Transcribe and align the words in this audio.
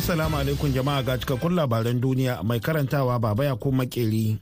Assalamu 0.00 0.36
alaikum 0.40 0.72
jama'a 0.72 1.02
ga 1.04 1.18
cikakkun 1.20 1.52
labaran 1.54 2.00
duniya 2.00 2.40
mai 2.42 2.56
karantawa 2.60 3.18
baba 3.20 3.44
ya 3.44 3.56
kuma 3.56 3.84
makeri. 3.84 4.40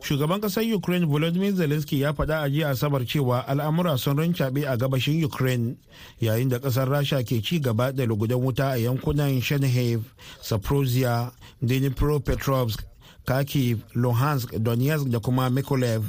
Shugaban 0.00 0.38
ƙasar 0.40 0.62
Ukraine 0.74 1.06
Volodymyr 1.06 1.52
Zelensky 1.58 1.98
ya 2.00 2.12
faɗa 2.12 2.42
a 2.46 2.48
jiya 2.48 2.70
Asabar 2.70 3.02
cewa 3.04 3.40
al'amura 3.48 3.98
sun 3.98 4.16
rincaɓe 4.16 4.62
a 4.64 4.76
gabashin 4.76 5.24
Ukraine 5.24 5.74
yayin 6.20 6.48
da 6.48 6.58
ƙasar 6.60 6.86
Rasha 6.88 7.24
ke 7.26 7.42
ci 7.42 7.58
gaba 7.58 7.90
da 7.92 8.04
lugudan 8.06 8.38
wuta 8.40 8.70
a 8.74 8.78
yankunan 8.78 9.42
Chernihiv, 9.42 10.04
Saprosia, 10.40 11.32
Dnipropetrovsk, 11.64 12.78
Kharkiv, 13.26 13.82
Luhansk, 13.96 14.54
Donetsk 14.62 15.10
da 15.10 15.18
kuma 15.18 15.50
Mykolaiv. 15.50 16.04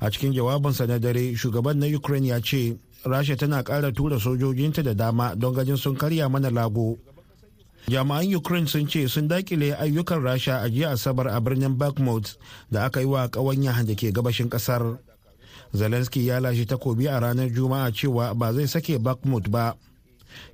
A 0.00 0.10
cikin 0.10 0.32
jawabinsa 0.32 0.88
na 0.88 0.96
dare, 0.98 1.34
shugaban 1.36 1.76
na 1.76 1.86
Ukraine 1.86 2.28
ya 2.28 2.40
ce 2.40 2.78
rasha 3.04 3.36
tana 3.36 3.62
ƙara 3.62 3.92
tura 3.94 4.18
sojojinta 4.20 4.82
da 4.82 4.94
dama 4.94 5.34
don 5.36 5.54
ganin 5.54 5.76
sun 5.76 5.96
karya 5.96 6.28
mana 6.30 6.50
lago. 6.50 6.98
Jami'an 7.88 8.28
ukraine 8.36 8.66
sun 8.66 8.86
ce 8.88 9.08
sun 9.08 9.28
daƙile 9.28 9.74
ayyukan 9.78 10.20
rasha 10.22 10.60
a 10.62 10.68
jiya 10.68 10.90
asabar 10.92 11.28
a 11.28 11.40
birnin 11.40 11.76
bakhmut 11.78 12.36
da 12.70 12.84
aka 12.84 13.00
yi 13.00 13.06
wa 13.06 13.28
ƙawanya 13.28 13.86
da 13.86 13.94
ke 13.94 14.12
gabashin 14.12 14.48
ƙasar. 14.50 14.98
Zelensky 15.72 16.24
ya 16.26 16.40
lashe 16.40 16.66
takobi 16.66 17.06
a 17.08 17.20
ranar 17.20 17.48
juma'a 17.50 17.92
cewa 17.92 18.34
ba 18.36 18.52
zai 18.52 18.66
sake 18.66 18.98
bakhmut 18.98 19.48
ba. 19.50 19.74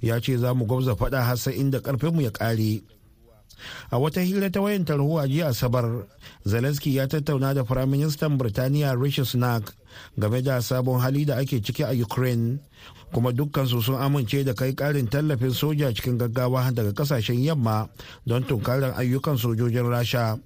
Ya 0.00 0.20
ce 0.20 0.36
za 0.38 0.54
mu 0.54 0.66
gwabza 0.66 0.94
faɗa 0.94 1.22
har 1.24 1.36
sai 1.36 1.54
inda 1.58 1.80
ƙarfinmu 1.80 2.22
ya 2.22 2.30
ƙare. 2.30 2.82
A 3.91 3.98
wata 3.98 4.20
hira 4.20 4.50
ta 4.50 4.60
wayan 4.60 4.84
tarho 4.84 5.19
a 5.19 5.27
jiya 5.28 5.48
asabar 5.48 6.06
zelensky 6.44 6.94
ya 6.97 7.06
tattauna 7.06 7.55
da 7.55 7.64
firaministan 7.64 8.38
birtaniya 8.38 8.94
rishi 8.94 9.24
sunak 9.24 9.74
game 10.19 10.42
da 10.42 10.61
sabon 10.62 11.00
hali 11.00 11.24
da 11.24 11.36
ake 11.36 11.61
ciki 11.62 11.84
a 11.84 11.92
ukraine 12.02 12.58
kuma 13.14 13.33
dukkansu 13.33 13.83
sun 13.83 13.94
amince 14.02 14.44
da 14.44 14.55
kai 14.55 14.74
karin 14.74 15.06
tallafin 15.06 15.55
soja 15.55 15.94
cikin 15.94 16.19
gaggawa 16.19 16.72
daga 16.74 16.91
ƙasashen 16.92 17.38
yamma 17.44 17.88
don 18.27 18.42
tunkarar 18.44 18.94
ayyukan 18.98 19.38
sojojin 19.38 19.86
rasha. 19.86 20.39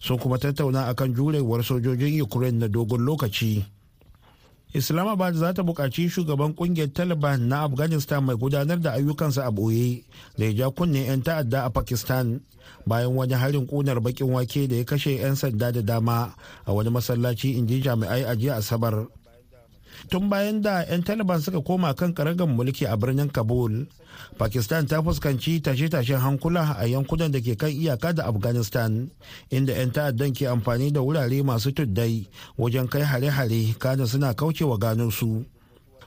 Sun 0.00 0.18
kuma 0.18 0.38
tattauna 0.38 0.88
akan 0.92 1.14
jurewar 1.16 1.64
sojojin 1.64 2.20
ukraine 2.22 2.58
na 2.58 2.68
dogon 2.68 3.00
lokaci. 3.00 3.64
Islamabad 4.74 5.34
za 5.34 5.54
ta 5.54 5.62
buƙaci 5.62 6.10
shugaban 6.10 6.54
ƙungiyar 6.54 6.92
taliban 6.92 7.48
na 7.48 7.62
afghanistan 7.64 8.24
mai 8.24 8.34
gudanar 8.36 8.80
da 8.80 8.92
ayyukansa 8.92 9.46
a 9.46 9.50
ɓoye 9.50 10.02
da 10.38 10.44
ya 10.44 10.52
ja 10.52 10.70
kunne 10.70 10.98
'yan 11.06 11.22
ta'adda 11.22 11.64
a 11.64 11.70
pakistan 11.70 12.40
bayan 12.86 13.14
wani 13.14 13.34
harin 13.34 13.66
ƙunar 13.66 14.00
bakin 14.02 14.26
wake 14.34 14.66
da 14.68 14.76
ya 14.76 14.84
kashe 14.84 15.10
'yan 15.20 15.36
sanda 15.36 15.72
da 15.72 15.80
dama 15.82 16.34
a 16.66 16.72
wani 16.74 16.90
masallaci 16.90 17.54
in 17.56 17.66
ji 17.68 17.80
jami'ai 17.82 18.24
a 18.26 18.34
jiya 18.36 18.56
asabar. 18.58 19.06
Tun 20.10 20.28
bayan 20.28 20.60
da 20.62 20.84
'yan 20.84 21.02
taliban 21.02 21.40
suka 21.40 21.60
koma 21.64 21.94
kan 21.94 22.12
karagan 22.14 22.50
mulki 22.56 22.84
a 22.86 22.96
birnin 22.96 23.30
kabul 23.30 23.86
pakistan 24.38 24.86
ta 24.86 25.00
fuskanci 25.02 25.60
tashe-tashen 25.64 26.20
hankula 26.20 26.76
a 26.78 26.84
yankunan 26.86 27.32
da 27.32 27.40
ke 27.40 27.56
kan 27.56 27.70
iyaka 27.72 28.12
da 28.12 28.28
afghanistan 28.28 29.08
inda 29.50 29.72
'yan 29.72 29.90
ta'addan 29.92 30.32
ke 30.36 30.44
amfani 30.48 30.92
da 30.92 31.00
wurare 31.00 31.42
masu 31.42 31.72
tuddai 31.72 32.28
wajen 32.58 32.88
kai 32.88 33.02
hare-hare 33.02 33.74
kana 33.78 34.06
suna 34.06 34.34
kaucewa 34.34 34.78
gano 34.78 35.10
su. 35.10 35.44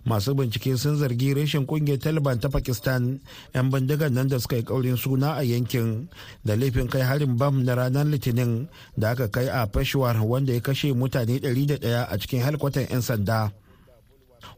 Masu 0.08 0.32
bincike 0.40 0.78
sun 0.80 0.96
zargi 0.96 1.34
reshen 1.36 1.68
ƙungiyar 1.68 2.00
taliban 2.00 2.40
ta 2.40 2.48
pakistan 2.48 3.20
'yan 3.54 3.68
bindigar 3.72 4.08
nan 4.12 4.28
da 4.32 4.40
suka 4.40 4.56
yi 4.56 4.64
kaurin 4.64 4.96
suna 4.98 5.36
a 5.36 5.44
yankin 5.44 6.08
da 6.48 6.56
laifin 6.56 6.88
kai 6.88 7.02
harin 7.04 7.36
bam 7.38 7.66
na 7.68 7.76
ranar 7.76 8.06
litinin 8.08 8.70
da 8.98 9.12
aka 9.12 9.28
kai 9.28 9.48
a 9.52 9.68
peshawar 9.68 10.16
wanda 10.24 10.54
ya 10.56 10.62
kashe 10.64 10.94
mutane 10.96 11.40
101 11.44 11.84
a 12.08 12.16
cikin 12.18 12.40
halkwatan 12.40 12.88
'yan 12.90 13.02
sanda. 13.04 13.52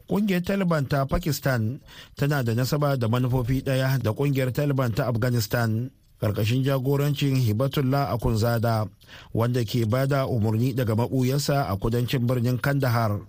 Ƙungiyar 0.08 0.42
taliban 0.44 0.88
ta 0.88 1.04
pakistan 1.06 1.80
tana 2.16 2.42
da 2.42 2.54
nasaba 2.54 2.96
da 2.96 3.08
manufofi 3.08 3.62
ɗaya 3.62 3.98
da 4.02 4.10
ƙungiyar 4.12 4.52
taliban 4.52 4.92
ta 4.94 5.06
afghanistan 5.08 5.90
ƙarƙashin 6.20 6.64
jagorancin 6.64 7.36
hibatullah 7.40 8.12
akunzada 8.12 8.86
wanda 9.32 9.64
ke 9.64 9.86
ba 9.88 10.06
da 10.06 10.26
umarni 10.26 10.74
daga 10.76 10.94
mabuyarsa 10.94 11.64
a 11.68 11.76
kudancin 11.76 12.26
birnin 12.26 12.58
kandahar. 12.60 13.20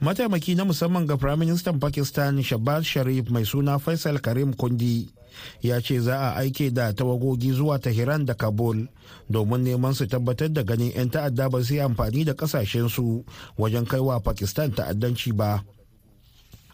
Mataimaki 0.00 0.54
na 0.54 0.64
musamman 0.64 1.06
ga 1.06 1.16
firaministan 1.16 1.78
pakistan 1.80 2.42
shabaz 2.42 2.84
sharif 2.84 3.30
mai 3.30 3.44
suna 3.44 3.78
faisal 3.78 4.20
karim 4.20 4.54
kundi 4.54 5.08
ya 5.62 5.80
ce 5.80 6.00
za 6.00 6.18
a 6.20 6.36
aike 6.36 6.70
da 6.70 6.92
tawagogi 6.92 7.52
zuwa 7.52 7.78
Tehran 7.78 8.24
da 8.26 8.34
Kabul 8.34 8.88
domin 9.30 9.60
neman 9.62 9.94
su 9.94 10.06
tabbatar 10.06 10.48
da 10.52 10.62
ganin 10.62 10.92
'yan 10.92 11.10
ta'adda 11.10 11.48
ba 11.48 11.62
su 11.64 11.74
yi 11.74 11.80
amfani 11.80 12.24
da 12.24 12.34
kasashensu 12.34 13.24
wajen 13.58 13.86
kaiwa 13.86 14.20
Pakistan 14.20 14.72
ta'addanci 14.72 15.32
ba. 15.32 15.62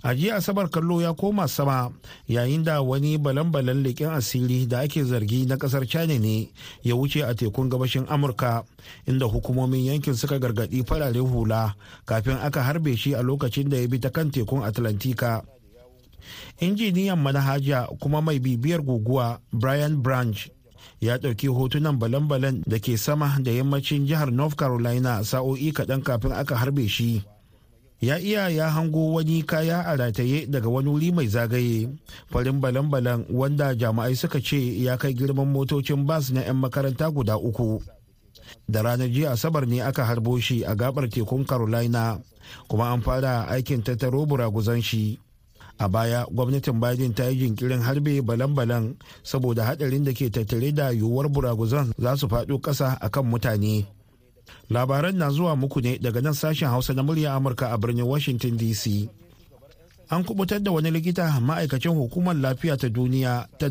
A 0.03 0.15
jiya 0.15 0.37
asabar 0.37 0.69
kallo 0.71 1.01
ya 1.03 1.15
koma 1.15 1.49
sama 1.49 1.91
yayin 2.29 2.65
da 2.65 2.83
wani 2.83 3.19
balan-balan 3.19 3.83
leƙen 3.83 4.11
asiri 4.15 4.67
da 4.69 4.81
ake 4.81 5.05
zargi 5.05 5.47
na 5.47 5.57
ƙasar 5.57 5.87
china 5.89 6.19
ne 6.19 6.51
ya 6.83 6.95
wuce 6.95 7.23
a 7.25 7.35
tekun 7.35 7.69
gabashin 7.71 8.07
amurka 8.09 8.65
inda 9.07 9.27
hukumomin 9.27 9.85
yankin 9.87 10.15
suka 10.15 10.39
gargaɗi 10.39 10.85
farare 10.87 11.21
hula 11.21 11.75
kafin 12.05 12.37
aka 12.43 12.63
harbe 12.63 12.97
shi 12.97 13.15
a 13.15 13.23
lokacin 13.23 13.69
da 13.69 13.77
ya 13.77 13.89
bi 13.89 13.99
ta 13.99 14.11
kan 14.11 14.31
tekun 14.31 14.63
atlantika. 14.65 15.43
Injiniyan 16.61 17.19
manhaja 17.21 17.87
kuma 18.01 18.21
mai 18.21 18.39
bibiyar 18.41 18.83
guguwa 18.83 19.41
brian 19.53 20.03
branch 20.03 20.49
ya 21.01 21.19
ɗauki 21.19 21.47
hotunan 21.49 21.99
balan-balan 21.99 22.63
da 22.67 22.79
ke 22.79 22.97
sama 22.99 23.39
da 23.43 23.51
yammacin 23.53 24.07
jihar 24.07 24.33
north 24.33 24.57
carolina 24.57 25.23
sa'o'i 25.25 25.73
kaɗan 25.73 26.03
kafin 26.03 26.33
aka 26.33 26.57
harbe 26.57 26.89
shi. 26.89 27.23
Ya 28.01 28.21
iya 28.21 28.49
ya 28.53 28.69
hango 28.71 29.13
wani 29.17 29.43
kaya 29.43 29.81
a 29.89 29.97
rataye 29.97 30.47
daga 30.47 30.69
wani 30.69 30.89
wuri 30.93 31.13
mai 31.13 31.27
zagaye. 31.29 31.89
Farin 32.29 32.61
balan-balan 32.61 33.25
wanda 33.33 33.73
jama'ai 33.75 34.13
suka 34.17 34.41
ce 34.41 34.61
ya 34.85 34.97
kai 35.01 35.15
girman 35.17 35.49
motocin 35.49 36.05
bas 36.05 36.29
na 36.31 36.45
'yan 36.45 36.57
makaranta 36.61 37.09
guda 37.09 37.41
uku. 37.41 37.81
Da 38.69 38.83
ranar 38.85 39.09
jiya 39.09 39.33
asabar 39.33 39.65
ne 39.67 39.81
aka 39.81 40.05
harbo 40.05 40.37
shi 40.41 40.61
a 40.65 40.75
gabar 40.77 41.09
tekun 41.09 41.47
carolina 41.49 42.21
kuma 42.69 42.93
an 42.93 43.01
fara 43.01 43.49
aikin 43.49 43.81
tattaro 43.83 44.27
buraguzan 44.29 44.83
shi. 44.85 45.19
A 45.79 45.89
baya 45.89 46.25
gwamnatin 46.33 46.81
biden 46.81 47.13
ta 47.17 47.29
yi 47.33 47.37
jinkirin 47.49 47.81
harbe 47.85 48.21
balan-balan 48.25 48.97
saboda 49.25 49.65
hadarin 49.65 50.05
da 50.05 50.13
ke 50.13 50.29
tattare 50.33 50.73
da 50.73 50.93
yiwuwar 50.93 51.29
buraguzan 51.29 51.93
za 51.99 52.17
su 52.17 52.29
faɗo 52.29 52.61
ƙasa 52.61 52.97
a 53.01 53.09
kan 53.09 53.25
mutane. 53.25 53.96
Labaran 54.71 55.17
na 55.17 55.31
zuwa 55.31 55.57
muku 55.57 55.81
ne 55.81 55.99
daga 55.99 56.21
nan 56.21 56.35
sashen 56.35 56.69
hausa 56.69 56.95
na 56.95 57.03
murya 57.03 57.35
amurka 57.35 57.71
a 57.73 57.79
birnin 57.79 58.07
washington 58.07 58.57
dc 58.57 59.09
an 60.11 60.23
kuɓutar 60.25 60.63
da 60.63 60.71
wani 60.73 60.91
likita 60.91 61.41
ma'aikacin 61.41 61.91
hukumar 61.95 62.37
lafiya 62.37 62.77
ta 62.77 62.89
duniya 62.89 63.49
ta 63.59 63.67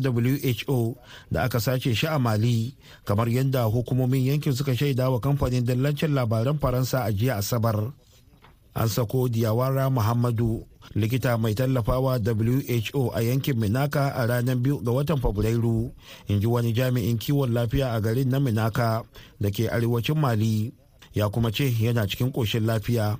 who 0.68 0.96
da 1.32 1.42
aka 1.44 1.58
sace 1.60 1.94
shi 1.94 2.06
a 2.06 2.18
mali 2.18 2.74
kamar 3.04 3.28
yadda 3.28 3.64
hukumomin 3.64 4.24
yankin 4.26 4.52
suka 4.52 4.76
shaida 4.76 5.10
wa 5.10 5.20
kamfanin 5.20 5.64
dallancin 5.64 6.12
labaran 6.14 6.58
faransa 6.58 7.04
a 7.04 7.12
jiya 7.12 7.36
asabar. 7.40 7.92
An 8.76 8.88
sako 8.88 9.28
diyawara 9.28 9.88
muhammadu 9.90 10.66
likita 10.94 11.38
mai 11.38 11.54
tallafawa 11.56 12.20
who 12.92 13.10
a 13.14 13.20
yankin 13.24 13.56
minaka 13.56 14.12
a 14.14 14.26
ranar 14.28 14.56
biyu 14.56 14.78
ga 14.84 14.92
watan 14.92 15.16
fabrairu 15.18 15.90
in 16.28 16.40
ji 16.40 16.46
wani 16.46 16.72
jami'in 16.72 17.18
kiwon 17.18 17.52
lafiya 17.52 17.94
a 17.96 18.00
garin 18.00 18.28
na 18.28 18.38
minaka 18.40 19.02
da 19.40 19.48
ke 19.50 19.66
arewacin 19.72 20.18
mali 20.20 20.72
ya 21.16 21.28
kuma 21.32 21.50
ce 21.50 21.72
yana 21.80 22.06
cikin 22.06 22.28
ƙoshin 22.32 22.66
lafiya. 22.66 23.16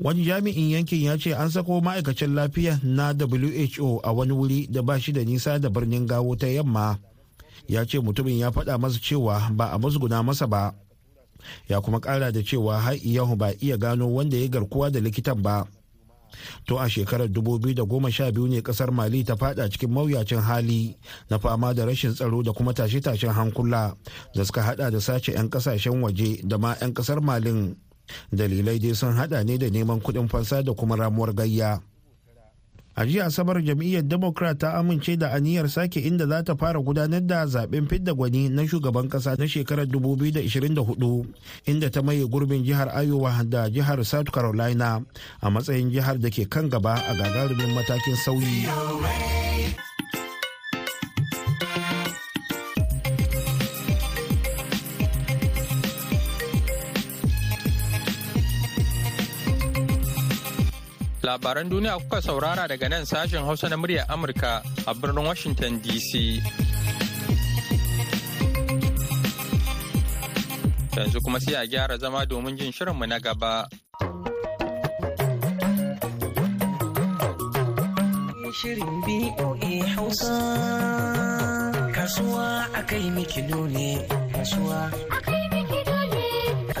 Wani 0.00 0.24
jami'in 0.24 0.70
yankin 0.70 1.02
ya 1.02 1.18
ce 1.18 1.34
an 1.34 1.50
sako 1.50 1.80
ma'aikacin 1.80 2.32
lafiya 2.34 2.80
na 2.82 3.12
who 3.12 4.00
a 4.02 4.12
wani 4.12 4.32
wuri 4.32 4.66
da 4.72 4.80
ba 4.82 4.98
shi 4.98 5.12
da 5.12 5.22
nisa 5.24 5.58
da 5.58 5.68
birnin 5.68 6.06
gawo 6.06 6.36
ta 6.36 6.46
yamma. 6.46 6.98
Ya 7.68 7.84
ce 7.84 7.98
mutumin 8.00 8.38
ya 8.38 8.50
faɗa 8.50 8.78
masa 8.80 8.98
cewa 9.02 9.50
ba 9.52 9.66
a 9.72 9.78
musguna 9.78 10.22
masa 10.22 10.46
ba. 10.46 10.72
Ya 11.68 11.80
kuma 11.80 12.00
ƙara 12.00 12.32
da 12.32 12.40
cewa 12.42 12.80
har 12.80 12.94
iyahu 12.96 13.36
ba 13.36 13.52
iya 13.60 13.76
gano 13.76 14.08
wanda 14.08 14.36
ya 14.36 14.48
garkuwa 14.48 14.90
da 14.90 15.00
likitan 15.00 15.42
ba. 15.42 15.66
To 16.66 16.76
a 16.78 16.88
shekarar 16.88 17.28
2012 17.32 18.48
ne 18.48 18.60
ƙasar 18.60 18.92
mali 18.92 19.24
ta 19.24 19.34
fada 19.36 19.68
cikin 19.68 19.90
mawuyacin 19.90 20.40
hali 20.44 20.96
na 21.30 21.38
fama 21.38 21.74
da 21.74 21.84
rashin 21.88 22.12
tsaro 22.14 22.42
da 22.42 22.52
kuma 22.52 22.72
tashe-tashen 22.72 23.32
hankula 23.32 23.96
da 24.34 24.44
suka 24.44 24.62
hada 24.62 24.90
da 24.90 25.00
sace 25.00 25.32
'yan 25.32 25.48
ƙasashen 25.48 26.00
waje 26.04 26.40
da 26.44 26.58
ma 26.58 26.76
'yan 26.80 26.92
ƙasar 26.94 27.20
malin. 27.24 27.76
Dalilai 28.32 28.78
dai 28.80 28.92
sun 28.94 29.16
hada 29.16 29.44
ne 29.44 29.56
da 29.58 29.66
neman 29.70 30.00
kuɗin 30.00 30.28
fansa 30.28 30.62
da 30.62 30.72
kuma 30.72 30.96
ramuwar 30.96 31.32
gayya. 31.34 31.80
A 32.98 33.06
jiya 33.06 33.30
asabar 33.30 33.62
jam'iyyar 33.62 34.02
democrat 34.02 34.58
ta 34.58 34.74
amince 34.74 35.14
da 35.16 35.30
aniyar 35.30 35.68
sake 35.70 36.00
inda 36.02 36.26
za 36.26 36.42
ta 36.42 36.54
fara 36.58 36.80
gudanar 36.82 37.22
da 37.22 37.46
zaɓen 37.46 37.86
fidda 37.88 38.10
gwani 38.14 38.48
na 38.50 38.66
shugaban 38.66 39.06
kasa 39.08 39.36
na 39.38 39.46
shekarar 39.46 39.86
2024 39.86 41.24
inda 41.70 41.90
ta 41.94 42.02
maye 42.02 42.26
gurbin 42.26 42.64
jihar 42.66 42.90
iowa 43.04 43.44
da 43.46 43.70
jihar 43.70 44.02
south 44.04 44.30
carolina 44.34 44.98
a 45.40 45.46
matsayin 45.50 45.90
jihar 45.94 46.18
da 46.18 46.26
ke 46.30 46.50
kan 46.50 46.66
gaba 46.68 46.98
a 46.98 47.14
gagarumin 47.14 47.70
matakin 47.74 48.16
sauyi. 48.18 48.66
Labaran 61.28 61.68
duniya 61.68 62.00
kuka 62.00 62.24
saurara 62.24 62.64
daga 62.64 62.88
nan 62.88 63.04
sashen 63.04 63.44
Hausa 63.44 63.68
na 63.68 63.76
muryar 63.76 64.08
Amurka 64.08 64.64
a 64.88 64.94
birnin 64.96 65.28
Washington 65.28 65.76
DC. 65.84 66.40
Yanzu 70.96 71.20
kuma 71.20 71.36
sai 71.36 71.60
a 71.60 71.68
gyara 71.68 72.00
zama 72.00 72.24
domin 72.24 72.56
jin 72.56 72.72
shirinmu 72.72 73.04
na 73.04 73.18
gaba. 73.20 73.68
Shirin 78.58 78.90
BOA 79.06 79.72
Hausa 79.94 80.34
Kasuwa 81.94 82.66
a 82.74 82.82
kai 82.88 83.06
ne 83.12 83.22
Kasuwa 84.34 84.80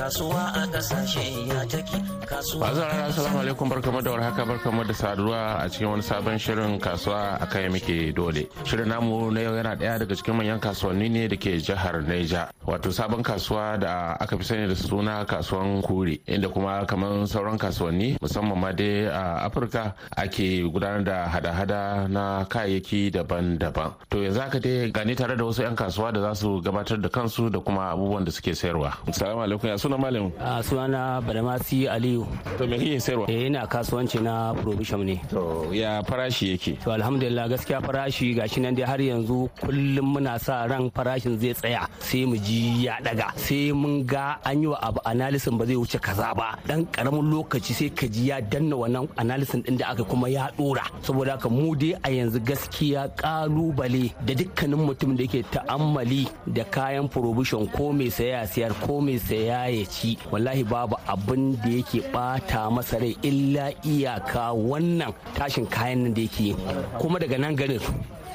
Kasuwa 0.08 0.52
a 0.54 0.66
ƙasashe 0.72 1.46
ya 1.48 1.66
take 1.68 2.18
Masu 2.28 2.60
rana 2.60 3.04
assalamu 3.08 3.38
alaikum 3.40 3.68
barkamu 3.68 4.02
da 4.02 4.10
warhaka 4.10 4.44
barkamu 4.44 4.84
da 4.86 4.94
saduwa 4.94 5.58
a 5.60 5.68
cikin 5.68 5.88
wani 5.90 6.02
sabon 6.02 6.38
shirin 6.38 6.78
kasuwa 6.80 7.36
a 7.40 7.46
kai 7.46 7.68
muke 7.68 8.14
dole. 8.14 8.46
Shirin 8.64 8.86
namu 8.88 9.30
na 9.30 9.40
yau 9.40 9.52
yana 9.52 9.74
ɗaya 9.76 9.98
daga 9.98 10.14
cikin 10.14 10.34
manyan 10.36 10.60
kasuwanni 10.60 11.10
ne 11.10 11.26
da 11.28 11.36
ke 11.36 11.58
jihar 11.60 12.00
Neja. 12.06 12.48
Wato 12.66 12.92
sabon 12.92 13.22
kasuwa 13.22 13.80
da 13.80 14.16
aka 14.20 14.36
fi 14.38 14.44
sani 14.44 14.68
da 14.68 14.74
suna 14.74 15.24
kasuwan 15.24 15.82
kure 15.82 16.20
inda 16.28 16.48
kuma 16.48 16.86
kamar 16.86 17.26
sauran 17.26 17.58
kasuwanni 17.58 18.16
musamman 18.20 18.58
ma 18.60 18.72
dai 18.72 19.04
a 19.08 19.44
Afirka 19.48 19.94
ake 20.16 20.62
gudanar 20.70 21.02
da 21.04 21.26
hada-hada 21.28 22.08
na 22.08 22.44
kayayyaki 22.44 23.10
daban-daban. 23.10 23.92
To 24.10 24.18
yanzu 24.22 24.40
haka 24.40 24.60
dai 24.60 24.90
gani 24.92 25.14
tare 25.16 25.34
da 25.36 25.44
wasu 25.44 25.62
'yan 25.62 25.74
kasuwa 25.76 26.12
da 26.12 26.20
za 26.20 26.34
su 26.34 26.60
gabatar 26.62 27.00
da 27.02 27.08
kansu 27.08 27.50
da 27.50 27.58
kuma 27.58 27.90
abubuwan 27.90 28.24
da 28.24 28.30
suke 28.30 28.54
sayarwa. 28.54 28.92
Assalamu 29.08 29.42
alaikum 29.42 29.68
ya 29.68 29.76
suna 29.78 29.97
malam. 29.98 30.32
a 30.38 30.62
sunana 30.62 31.20
badamasi 31.20 31.88
aliyu 31.88 32.26
To 32.58 32.66
me 32.66 32.78
kike 32.78 33.00
sayarwa? 33.00 33.26
eh 33.30 33.46
ina 33.46 33.66
kasuwanci 33.66 34.22
na 34.22 34.54
provision 34.54 35.04
ne 35.04 35.20
To 35.30 35.68
ya 35.74 36.02
farashi 36.02 36.50
yake? 36.54 36.78
to 36.82 36.90
alhamdulillah 36.92 37.48
gaskiya 37.48 37.80
farashi 37.82 38.34
gashi 38.34 38.60
nan 38.60 38.74
dai 38.74 38.86
har 38.86 38.98
yanzu 38.98 39.48
kullum 39.60 40.14
muna 40.14 40.38
sa 40.38 40.66
ran 40.66 40.90
farashin 40.90 41.38
zai 41.38 41.52
tsaya 41.54 41.88
sai 41.98 42.24
mu 42.24 42.36
ji 42.36 42.84
ya 42.86 42.98
daga 43.02 43.32
sai 43.36 43.72
mun 43.72 44.04
ga 44.06 44.38
an 44.44 44.62
yi 44.62 44.66
wa 44.70 44.78
abu 44.82 45.00
analysis 45.04 45.50
ba 45.52 45.66
zai 45.66 45.76
wuce 45.76 45.98
kaza 46.00 46.34
ba 46.34 46.58
dan 46.66 46.86
ƙaramin 46.86 47.26
lokaci 47.32 47.72
sai 47.74 47.88
ka 47.90 48.06
ji 48.06 48.28
ya 48.30 48.40
danna 48.40 48.76
wannan 48.76 49.08
analysis 49.16 49.62
din 49.62 49.76
da 49.76 49.90
aka 49.90 50.04
kuma 50.04 50.28
ya 50.28 50.50
dora 50.58 50.84
saboda 51.02 51.32
haka 51.36 51.48
mu 51.48 51.74
dai 51.74 51.94
a 52.02 52.08
yanzu 52.10 52.40
gaskiya 52.40 53.08
ƙalubale 53.16 54.12
da 54.24 54.34
dukkanin 54.34 54.78
mutum 54.86 55.16
da 55.16 55.22
yake 55.24 55.42
ta'ammali 55.50 56.26
da 56.46 56.64
kayan 56.64 57.08
provision 57.08 57.66
ko 57.68 57.92
mai 57.92 58.10
saya 58.10 58.46
siyar 58.46 58.72
ko 58.86 59.00
mai 59.00 59.18
saya 59.18 59.66
ya 59.68 59.84
ci 59.90 60.18
wallahi 60.30 60.62
babu 60.64 60.96
abin 61.08 61.56
da 61.62 61.68
yake 61.68 62.00
bata 62.12 62.70
masa 62.70 62.98
rai 63.00 63.16
illa 63.22 63.72
iyaka 63.84 64.52
wannan 64.52 65.12
tashin 65.34 65.66
kayan 65.66 66.02
nan 66.04 66.12
da 66.14 66.22
yake 66.22 66.54
kuma 67.00 67.18
daga 67.18 67.38
nan 67.38 67.56
garin 67.56 67.80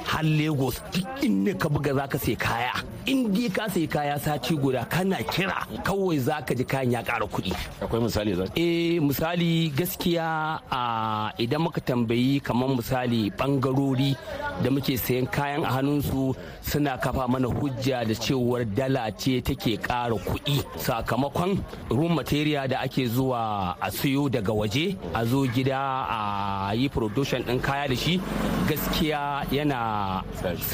har 0.06 0.24
lagos 0.24 0.82
duk 0.94 1.08
inda 1.24 1.54
ka 1.56 1.68
buga 1.70 1.94
za 1.94 2.06
ka 2.08 2.18
sai 2.18 2.36
kaya. 2.36 2.74
In 3.06 3.32
dai 3.34 3.50
ka 3.50 3.68
sai 3.74 3.88
kaya 3.88 4.20
sati 4.20 4.56
guda 4.56 4.86
kana 4.86 5.18
kira 5.24 5.66
kawai 5.84 6.18
za 6.20 6.42
ka 6.42 6.54
ji 6.54 6.64
kayan 6.64 6.92
ya 6.92 7.02
ƙara 7.04 7.26
kuɗi. 7.28 7.52
Akwai 7.82 8.02
misali 8.02 8.34
za 8.36 8.44
eh 8.56 9.00
misali 9.00 9.70
gaskiya 9.78 10.60
a 10.72 11.32
idan 11.38 11.62
muka 11.64 11.82
tambayi 11.82 12.42
kamar 12.44 12.70
misali 12.76 13.32
bangarori 13.32 14.16
da 14.64 14.70
muke 14.70 14.98
sayan 14.98 15.28
kayan 15.28 15.64
a 15.64 15.70
hannunsu 15.80 16.36
suna 16.62 16.98
kafa 16.98 17.28
mana 17.28 17.48
hujja 17.48 18.06
da 18.08 18.14
cewar 18.14 18.66
dala 18.66 19.12
ce 19.18 19.42
take 19.42 19.78
ƙara 19.82 20.16
kuɗi. 20.16 20.64
Sakamakon 20.78 21.60
room 21.90 22.16
material 22.16 22.68
da 22.68 22.80
ake 22.84 23.08
zuwa 23.08 23.76
a 23.82 23.90
siyo 23.92 24.30
daga 24.30 24.54
waje 24.54 24.96
a 25.14 25.26
zo 25.26 25.46
gida 25.48 25.78
a 26.10 26.74
yi 26.76 26.90
production 26.90 27.44
ɗin 27.44 27.60
kaya 27.62 27.88
da 27.88 27.96
shi 27.96 28.20
gaskiya 28.68 29.44
yana 29.52 29.80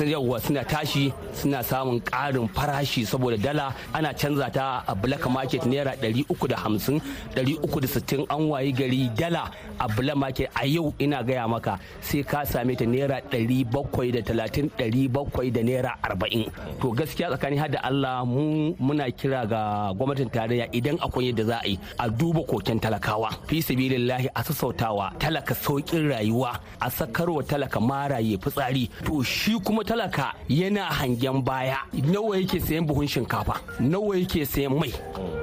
yawa 0.06 0.39
suna 0.42 0.63
tashi 0.63 1.13
suna 1.33 1.63
samun 1.63 2.00
ƙarin 2.01 2.48
farashi 2.50 3.06
saboda 3.06 3.38
dala 3.38 3.74
ana 3.94 4.13
canza 4.13 4.50
ta 4.51 4.83
a 4.88 4.95
black 4.95 5.27
market 5.30 5.62
naira 5.63 5.94
350 6.00 7.01
360 7.36 8.25
an 8.30 8.50
wayi 8.50 8.74
gari 8.74 9.10
dala 9.16 9.51
a 9.80 9.88
black 9.88 10.16
market 10.18 10.50
a 10.56 10.66
yau 10.68 10.94
ina 11.00 11.24
gaya 11.24 11.48
maka 11.48 11.80
sai 12.01 12.24
ka 12.24 12.44
same 12.44 12.75
ta 12.75 12.86
naira 12.86 13.21
730 13.31 14.69
700 14.77 15.51
da 15.51 15.62
naira 15.63 15.92
40 16.04 16.50
to 16.81 16.92
gaskiya 16.94 17.30
tsakani 17.30 17.57
har 17.57 17.69
da 17.69 17.80
Allah 17.83 18.25
mu 18.25 18.74
muna 18.80 19.06
kira 19.12 19.45
ga 19.48 19.94
gwamnatin 19.94 20.30
tarayya 20.30 20.68
idan 20.74 20.98
akwai 21.00 21.30
yadda 21.31 21.44
za 21.45 21.57
a 21.63 21.68
yi 21.69 21.80
a 22.00 22.10
duba 22.10 22.42
koken 22.45 22.80
talakawa. 22.80 23.30
Fi 23.48 23.62
sabilillahi 23.62 24.27
a 24.36 24.42
sassautawa 24.44 25.12
talaka 25.19 25.54
saukin 25.56 26.10
rayuwa 26.10 26.60
a 26.81 26.89
sakarwa 26.92 27.44
talaka 27.44 27.80
maraye 27.80 28.38
fitsari. 28.38 28.89
To 29.09 29.23
shi 29.23 29.59
kuma 29.59 29.83
talaka 29.83 30.33
yana 30.47 30.85
hangen 30.85 31.41
baya. 31.44 31.77
Nawa 31.94 32.38
yake 32.38 32.59
sayan 32.59 32.85
buhun 32.85 33.07
shinkafa? 33.07 33.57
Nawa 33.79 34.15
yake 34.17 34.45
sayan 34.45 34.77
mai? 34.79 34.94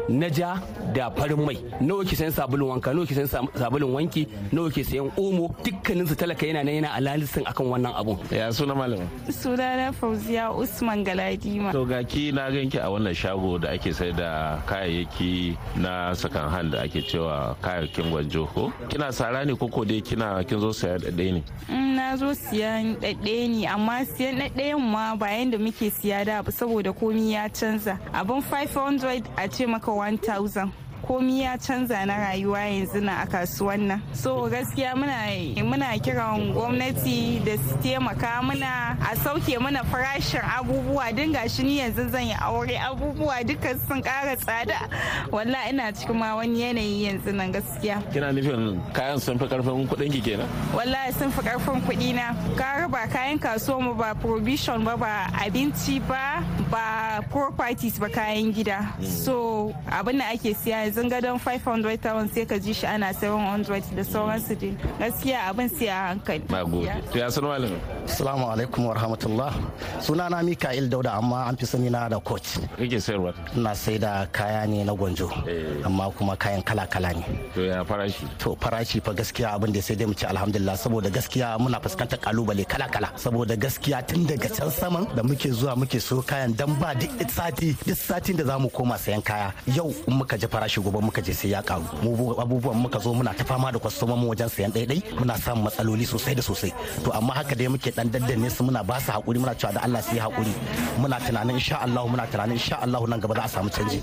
Na 0.08 0.28
ja 0.28 0.60
da 0.94 1.10
farin 1.10 1.44
mai. 1.44 1.56
Nawa 1.80 2.04
yake 2.04 2.16
sayan 2.16 2.32
sabulun 2.32 2.68
wanka? 2.70 2.92
Nawa 2.94 3.04
yake 3.06 3.14
sayan 3.14 3.48
sabulun 3.58 3.92
wanki? 3.94 4.28
Nawa 4.52 4.68
yake 4.68 4.84
sayan 4.84 5.10
omo? 5.18 5.54
Dukkanin 5.64 6.06
su 6.06 6.14
talaka 6.14 6.46
yana 6.46 6.62
nan 6.64 6.74
yana 6.74 6.92
alalisin 6.94 7.44
akan 7.44 7.66
wannan 7.66 7.92
abun. 7.94 8.18
Ya 8.30 8.52
suna 8.52 8.74
malamin? 8.74 9.08
sunana 9.30 9.92
fauziya 9.92 10.52
usman 10.54 11.04
galadima. 11.04 11.72
To 11.72 11.84
ga 11.84 12.02
ki 12.04 12.30
na 12.32 12.50
ganki 12.50 12.78
a 12.78 12.86
wannan 12.86 13.14
shago 13.14 13.58
da 13.60 13.70
ake 13.74 13.92
sai 13.92 14.12
da 14.12 14.62
kayayyaki 14.66 15.56
na 15.76 16.12
sakan 16.14 16.48
hand 16.50 16.72
da 16.72 16.82
ake 16.86 17.02
cewa 17.02 17.56
kayayyakin 17.62 18.10
gwanjo 18.14 18.46
ko? 18.54 18.72
Kina 18.88 19.12
sara 19.12 19.44
ne 19.44 19.56
koko 19.56 19.84
dai 19.84 20.00
kina 20.00 20.44
kin 20.44 20.60
zo 20.60 20.70
saya 20.72 20.98
da 20.98 21.10
ɗaya 21.10 21.32
ne? 21.34 21.42
Mm, 21.68 21.96
na 21.96 22.16
zo 22.16 22.30
siyan 22.34 22.94
ɗaɗɗaya 23.02 23.48
ne. 23.50 23.55
Amma 23.64 24.04
siyan 24.04 24.36
ɗaɗɗayan 24.38 24.80
ma 24.80 25.14
ba 25.16 25.28
yanda 25.30 25.56
muke 25.58 25.90
siya 25.90 26.24
da 26.24 26.42
saboda 26.50 26.92
komi 26.92 27.32
ya 27.32 27.48
canza. 27.48 27.98
Abin 28.12 28.42
500 28.42 29.22
a 29.36 29.48
ce 29.48 29.66
maka 29.66 29.90
1000 29.90 30.68
komi 31.02 31.40
ya 31.42 31.56
canza 31.58 32.04
na 32.06 32.16
rayuwa 32.16 32.60
yanzu 32.60 33.00
na 33.02 33.22
a 33.22 33.26
kasuwan 33.26 33.80
nan. 33.80 34.02
So 34.12 34.48
gaskiya 34.48 34.94
muna 34.94 35.16
muna 35.64 35.98
kiran 36.00 36.52
gwamnati 36.54 37.44
da 37.44 37.56
su 37.56 37.76
taimaka 37.82 38.42
muna 38.42 38.96
a 39.00 39.16
sauke 39.16 39.58
mana 39.60 39.82
farashin 39.84 40.40
abubuwa. 40.42 41.14
Din 41.14 41.32
gashi 41.32 41.62
ni 41.64 41.78
yanzu 41.78 42.08
zan 42.10 42.26
yi 42.26 42.34
aure 42.34 42.78
abubuwa 42.78 43.44
duka 43.46 43.78
sun 43.88 44.02
kara 44.02 44.36
tsada. 44.36 44.88
Walla 45.30 45.68
ina 45.68 45.92
cikin 45.92 46.16
ma 46.16 46.34
wani 46.36 46.60
yanayi 46.62 47.04
yanzu 47.04 47.32
nan 47.34 47.52
gaskiya. 47.52 48.02
Kina 48.12 48.32
nufin 48.32 48.80
kayan 48.92 49.18
sun 49.20 49.38
fi 49.38 49.44
ƙarfin 49.46 49.86
kuɗin 49.88 50.12
ki 50.12 50.20
kenan? 50.20 50.48
wallahi 50.74 51.12
sun 51.12 51.30
fi 51.30 51.40
ƙarfin 51.42 51.80
kuɗi 51.82 52.14
na 52.14 52.34
ka 52.56 52.80
raba 52.86 53.06
kayan 53.10 53.38
kasuwa 53.38 53.80
mu 53.82 53.94
ba 53.94 54.14
provision 54.14 54.84
ba 54.84 54.96
ba 54.96 55.26
abinci 55.44 56.00
ba 56.06 56.42
ba 56.70 57.20
properties 57.30 57.98
ba 57.98 58.08
kayan 58.08 58.52
gida. 58.52 58.92
So 59.02 59.72
abin 59.90 60.18
da 60.18 60.30
ake 60.32 60.54
siya 60.54 60.85
yanzu 60.86 61.08
gadon 61.10 61.38
500 61.38 61.98
town 62.00 62.28
sai 62.32 62.44
ka 62.46 62.56
ji 62.58 62.72
shi 62.72 62.86
ana 62.86 63.12
700 63.12 63.94
da 63.96 64.02
sauransu 64.04 64.54
dai 64.60 64.72
gaskiya 65.00 65.38
abin 65.50 65.68
sai 65.68 65.88
a 65.88 65.98
hankali 66.14 66.42
Na 66.50 66.64
gode. 66.64 66.90
To 67.12 67.18
ya 67.18 67.28
suna 67.30 67.48
malamin? 67.48 67.80
Assalamu 68.06 68.44
alaikum 68.52 68.86
wa 68.86 68.94
rahmatullah. 68.94 69.52
Sunana 70.00 70.42
Mika'il 70.42 70.88
Dauda 70.88 71.14
amma 71.18 71.46
an 71.48 71.56
fi 71.56 71.66
sani 71.66 71.90
na 71.90 72.08
da 72.08 72.20
coach. 72.20 72.58
Kake 72.78 73.00
sayarwa? 73.00 73.34
Ina 73.56 73.74
sai 73.74 73.98
da 73.98 74.26
kaya 74.32 74.66
ne 74.66 74.84
na 74.84 74.92
gwanjo. 74.94 75.26
Eh. 75.48 75.84
Amma 75.84 76.10
kuma 76.16 76.36
kayan 76.36 76.62
kala-kala 76.62 77.12
ne. 77.14 77.24
To 77.54 77.60
ya 77.62 77.84
farashi? 77.84 78.24
To 78.38 78.54
farashi 78.56 79.02
fa 79.02 79.12
gaskiya 79.12 79.54
abin 79.58 79.72
da 79.72 79.80
sai 79.80 79.94
dai 79.96 80.06
mu 80.06 80.14
ci 80.14 80.24
alhamdulillah 80.26 80.76
saboda 80.76 81.10
gaskiya 81.10 81.58
muna 81.58 81.80
fuskantar 81.80 82.18
ƙalubale 82.20 82.64
kala-kala 82.66 83.08
saboda 83.16 83.56
gaskiya 83.56 84.06
tun 84.06 84.24
daga 84.26 84.48
can 84.56 84.70
saman 84.70 85.04
da 85.16 85.22
muke 85.22 85.50
zuwa 85.50 85.76
muke 85.76 86.00
so 86.00 86.22
kayan 86.22 86.52
dan 86.56 86.74
ba 86.80 86.94
duk 86.94 87.10
sati 87.30 87.76
duk 87.86 87.96
satin 87.96 88.36
da 88.36 88.44
za 88.44 88.58
mu 88.58 88.68
koma 88.70 88.94
sayan 88.98 89.22
kaya 89.22 89.52
yau 89.76 89.90
in 90.06 90.14
muka 90.18 90.38
ji 90.38 90.46
farashin 90.46 90.75
farashi 90.76 90.80
gobe 90.82 91.00
muka 91.04 91.20
je 91.22 91.32
sai 91.32 91.50
ya 91.50 91.62
karu. 91.62 91.84
Mu 92.02 92.34
abubuwan 92.38 92.76
muka 92.76 92.98
zo 92.98 93.12
muna 93.14 93.32
ta 93.34 93.44
fama 93.44 93.70
da 93.72 93.78
kwastoman 93.78 94.18
mu 94.18 94.28
wajen 94.30 94.48
sayan 94.48 94.70
ɗaiɗai 94.72 95.02
muna 95.18 95.34
samun 95.38 95.64
matsaloli 95.64 96.04
sosai 96.06 96.34
da 96.34 96.42
sosai. 96.42 96.72
To 97.04 97.10
amma 97.12 97.32
haka 97.34 97.54
dai 97.54 97.68
muke 97.68 97.90
dan 97.94 98.08
daddanne 98.10 98.50
su 98.50 98.62
muna 98.64 98.82
ba 98.84 98.98
su 99.00 99.10
haƙuri 99.12 99.38
muna 99.38 99.54
cewa 99.54 99.72
da 99.74 99.80
Allah 99.84 100.02
su 100.02 100.14
yi 100.14 100.20
haƙuri 100.20 100.52
muna 101.00 101.18
tunanin 101.20 101.56
insha 101.56 101.76
Allah 101.82 102.02
muna 102.06 102.26
tunanin 102.26 102.52
insha 102.56 102.76
Allah 102.82 103.00
nan 103.08 103.20
gaba 103.20 103.34
za 103.34 103.42
a 103.44 103.48
samu 103.48 103.70
canji. 103.70 104.00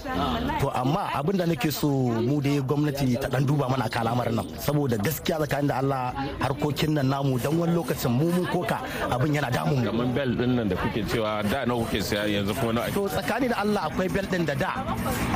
To 0.60 0.70
amma 0.74 1.10
abin 1.14 1.38
da 1.38 1.46
nake 1.46 1.72
so 1.72 1.88
mu 1.90 2.42
dai 2.42 2.60
gwamnati 2.62 3.20
ta 3.22 3.28
dan 3.30 3.46
duba 3.46 3.70
mana 3.70 3.90
kan 3.90 4.08
al'amarin 4.08 4.36
nan. 4.36 4.46
Saboda 4.60 4.98
gaskiya 4.98 5.38
tsakanin 5.40 5.68
da 5.68 5.76
Allah 5.78 6.14
harkokin 6.40 6.94
nan 6.94 7.10
namu 7.10 7.38
dan 7.40 7.58
wani 7.58 7.74
lokacin 7.76 8.12
mu 8.12 8.32
mun 8.32 8.46
koka 8.48 8.78
abin 9.12 9.34
yana 9.36 9.50
damun 9.52 9.80
mu. 9.84 9.86
Kamar 9.86 10.08
bel 10.16 10.30
ɗin 10.38 10.52
nan 10.56 10.68
da 10.70 10.76
kuke 10.76 11.02
cewa 11.10 11.44
da 11.50 11.66
nawa 11.66 11.84
kuke 11.86 12.02
saya 12.02 12.26
yanzu 12.28 12.54
kuma 12.60 12.74
nawa 12.74 12.92
to 12.94 13.08
tsakani 13.08 13.48
da 13.50 13.58
Allah 13.62 13.82
akwai 13.90 14.08
bel 14.14 14.26
din 14.32 14.46
da 14.46 14.56
da 14.56 14.72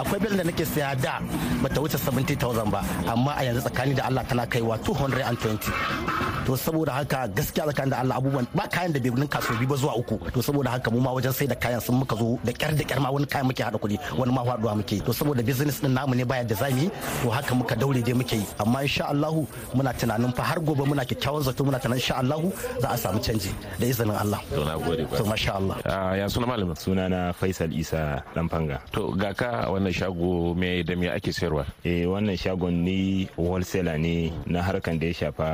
akwai 0.02 0.20
bel 0.20 0.36
da 0.38 0.44
nake 0.44 0.66
saya 0.66 0.96
da. 0.96 1.20
Bata 1.64 1.82
wuce 1.82 1.98
70000 1.98 2.72
ba 2.72 2.82
amma 3.12 3.32
a 3.38 3.44
yanzu 3.44 3.62
tsakani 3.62 3.94
da 3.96 4.04
Allah 4.08 4.24
tana 4.30 4.46
kaiwa 4.46 4.78
220 4.78 6.38
to 6.48 6.54
saboda 6.56 6.92
haka 6.96 7.28
gaskiya 7.36 7.68
tsakanin 7.68 7.92
da 7.92 7.98
Allah 8.00 8.16
abubuwan 8.20 8.48
ba 8.56 8.64
kayan 8.72 8.92
da 8.96 9.00
bai 9.04 9.12
ninka 9.12 9.40
so 9.44 9.52
biyu 9.60 9.68
ba 9.68 9.76
zuwa 9.76 9.94
uku. 10.00 10.16
To 10.32 10.40
saboda 10.40 10.70
haka 10.72 10.88
mu 10.94 11.00
ma 11.04 11.12
wajen 11.12 11.34
sai 11.36 11.44
da 11.52 11.56
kayan 11.56 11.82
sun 11.84 11.96
muka 12.00 12.16
zo 12.16 12.40
da 12.46 12.52
kyar 12.56 12.72
da 12.72 12.84
kyar 12.88 13.00
ma 13.04 13.10
wani 13.12 13.28
kayan 13.28 13.46
muke 13.52 13.60
hada 13.64 13.76
kuɗi 13.78 13.98
wani 14.20 14.32
ma 14.32 14.42
faɗuwa 14.48 14.74
muke 14.80 14.96
to 15.06 15.12
saboda 15.12 15.44
business 15.44 15.82
din 15.84 15.92
namu 15.94 16.16
ne 16.16 16.24
baya 16.24 16.44
da 16.48 16.56
za 16.56 16.68
mu 16.72 16.80
yi 16.82 16.88
to 17.22 17.28
haka 17.36 17.52
muka 17.60 17.76
daure 17.76 18.00
dai 18.02 18.14
muke 18.16 18.36
yi. 18.40 18.46
Amma 18.64 18.80
insha 18.88 19.04
Allah 19.12 19.32
muna 19.76 19.92
tunanin 20.00 20.32
fa 20.38 20.44
har 20.50 20.60
gobe 20.64 20.84
muna 20.88 21.04
kyakkyawan 21.04 21.44
zato 21.44 21.62
muna 21.68 21.80
tunanin 21.84 22.00
insha 22.00 22.16
Allah 22.22 22.40
za 22.82 22.88
a 22.96 22.98
samu 22.98 23.20
canji 23.20 23.52
da 23.80 23.86
izinin 23.86 24.16
Allah. 24.24 24.40
To 24.56 24.64
na 24.64 24.76
gode 24.80 25.04
to 25.18 25.24
masha 25.28 25.52
Allah. 25.60 25.76
Ya 26.16 26.28
suna 26.32 26.48
malamin 26.48 26.78
suna 26.80 27.10
na 27.12 27.20
Faisal 27.36 27.76
Isa 27.76 28.24
Lamfanga 28.36 28.80
to 28.96 29.12
ga 29.20 29.34
ka 29.36 29.68
a 29.68 29.72
wannan 29.74 29.92
shago 29.92 30.56
me 30.56 30.80
da 30.88 30.96
me 30.96 31.08
ake 31.18 31.34
sayarwa? 31.34 31.66
Eh 31.84 32.06
wannan 32.06 32.38
shagon 32.38 32.86
ni 32.86 33.28
wholesaler 33.38 33.98
ne 34.00 34.32
na 34.46 34.62
harkan 34.62 35.00
da 35.00 35.08
ya 35.10 35.14
shafa 35.14 35.50